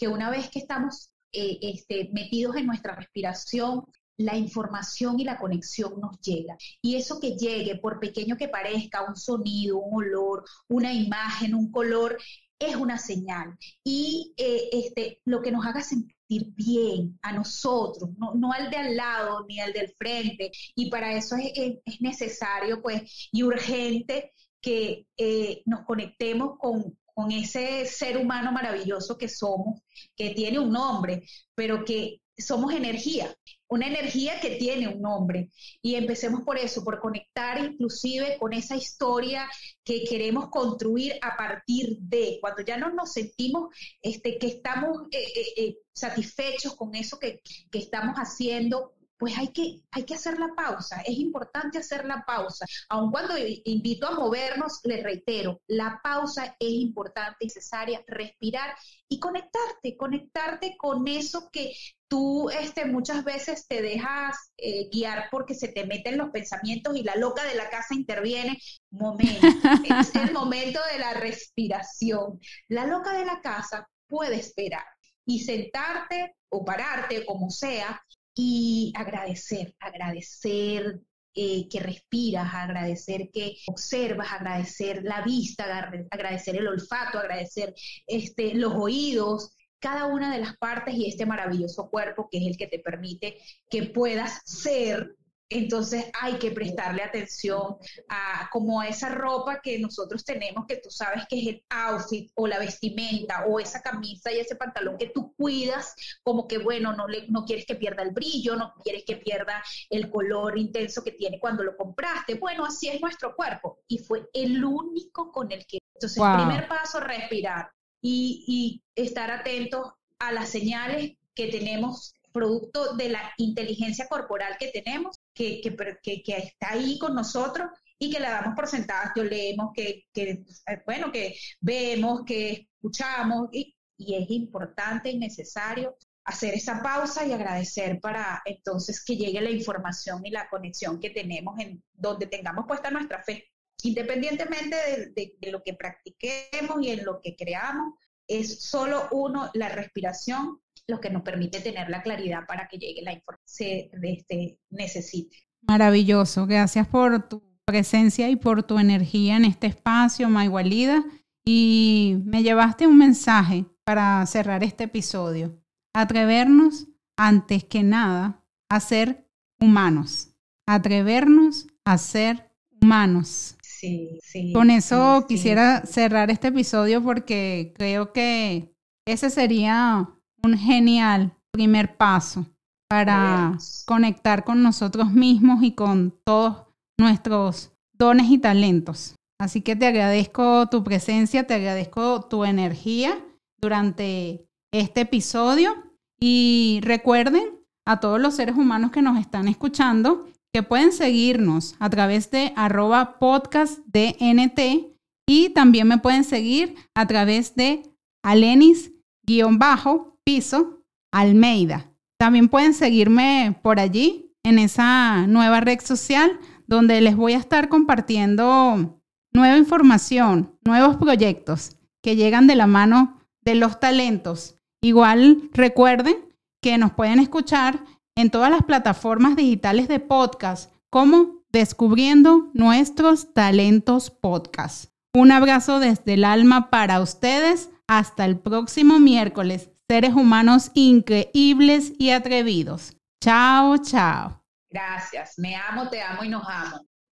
[0.04, 3.86] que una vez que estamos eh, este, metidos en nuestra respiración,
[4.18, 6.58] la información y la conexión nos llega.
[6.82, 11.72] Y eso que llegue, por pequeño que parezca, un sonido, un olor, una imagen, un
[11.72, 12.18] color,
[12.60, 13.58] es una señal.
[13.82, 18.98] Y eh, este, lo que nos haga sentir bien a nosotros, no, al de al
[18.98, 20.52] lado ni al del frente.
[20.76, 27.86] Y para eso es, necesario pues y urgente que eh, nos conectemos con, con ese
[27.86, 29.82] ser humano maravilloso que somos,
[30.16, 31.24] que tiene un nombre,
[31.56, 33.34] pero que somos energía,
[33.68, 35.50] una energía que tiene un nombre.
[35.82, 39.48] Y empecemos por eso, por conectar inclusive con esa historia
[39.84, 45.24] que queremos construir a partir de, cuando ya no nos sentimos este, que estamos eh,
[45.36, 47.42] eh, eh, satisfechos con eso que,
[47.72, 52.24] que estamos haciendo, pues hay que, hay que hacer la pausa, es importante hacer la
[52.26, 52.66] pausa.
[52.90, 53.36] Aun cuando
[53.66, 58.76] invito a movernos, les reitero, la pausa es importante, necesaria, respirar
[59.08, 61.74] y conectarte, conectarte con eso que
[62.08, 67.04] tú este, muchas veces te dejas eh, guiar porque se te meten los pensamientos y
[67.04, 68.60] la loca de la casa interviene.
[68.92, 69.48] Momento,
[69.84, 72.40] es el momento de la respiración.
[72.68, 74.86] La loca de la casa puede esperar
[75.26, 78.02] y sentarte o pararte, como sea,
[78.36, 81.02] y agradecer, agradecer
[81.36, 87.74] eh, que respiras, agradecer que observas, agradecer la vista, agradecer el olfato, agradecer
[88.06, 92.58] este, los oídos, cada una de las partes y este maravilloso cuerpo que es el
[92.58, 93.38] que te permite
[93.70, 95.16] que puedas ser
[95.54, 97.78] entonces hay que prestarle atención
[98.10, 102.32] a como a esa ropa que nosotros tenemos, que tú sabes que es el outfit
[102.36, 106.94] o la vestimenta o esa camisa y ese pantalón que tú cuidas, como que bueno,
[106.94, 111.04] no, le, no quieres que pierda el brillo, no quieres que pierda el color intenso
[111.04, 112.36] que tiene cuando lo compraste.
[112.36, 113.80] Bueno, así es nuestro cuerpo.
[113.88, 115.80] Y fue el único con el que...
[115.96, 117.70] Entonces, primer paso, respirar
[118.02, 124.70] y, y estar atentos a las señales que tenemos producto de la inteligencia corporal que
[124.70, 127.68] tenemos, que, que, que, está ahí con nosotros
[127.98, 130.44] y que la damos por sentadas, que leemos, que, que,
[130.86, 137.34] bueno, que vemos, que escuchamos, y, y es importante y necesario hacer esa pausa y
[137.34, 142.66] agradecer para entonces que llegue la información y la conexión que tenemos en donde tengamos
[142.68, 143.50] puesta nuestra fe.
[143.84, 144.76] Independientemente
[145.14, 147.96] de, de, lo que practiquemos y en lo que creamos,
[148.28, 153.02] es solo uno, la respiración, lo que nos permite tener la claridad para que llegue
[153.02, 155.38] la información que este, necesite.
[155.62, 161.04] Maravilloso, gracias por tu presencia y por tu energía en este espacio, Maigualida.
[161.46, 165.62] Y me llevaste un mensaje para cerrar este episodio.
[165.94, 170.30] Atrevernos, antes que nada, a ser humanos.
[170.66, 172.50] Atrevernos a ser
[172.82, 173.58] humanos.
[173.84, 174.54] Sí, sí.
[174.54, 178.74] Con eso quisiera cerrar este episodio porque creo que
[179.06, 180.10] ese sería
[180.42, 182.46] un genial primer paso
[182.90, 186.68] para conectar con nosotros mismos y con todos
[186.98, 189.16] nuestros dones y talentos.
[189.38, 193.18] Así que te agradezco tu presencia, te agradezco tu energía
[193.60, 195.74] durante este episodio
[196.22, 197.44] y recuerden
[197.86, 202.54] a todos los seres humanos que nos están escuchando que pueden seguirnos a través de
[202.56, 204.94] arroba podcast DNT
[205.28, 207.82] y también me pueden seguir a través de
[208.24, 211.92] alenis-bajo piso Almeida.
[212.20, 217.68] También pueden seguirme por allí en esa nueva red social donde les voy a estar
[217.68, 219.02] compartiendo
[219.34, 224.56] nueva información, nuevos proyectos que llegan de la mano de los talentos.
[224.82, 226.16] Igual recuerden
[226.62, 227.84] que nos pueden escuchar
[228.16, 234.92] en todas las plataformas digitales de podcast como Descubriendo nuestros talentos podcast.
[235.14, 237.70] Un abrazo desde el alma para ustedes.
[237.88, 242.96] Hasta el próximo miércoles seres humanos increíbles y atrevidos.
[243.24, 244.44] Chao, chao.
[244.72, 245.36] Gracias.
[245.38, 246.88] Me amo, te amo y nos amo.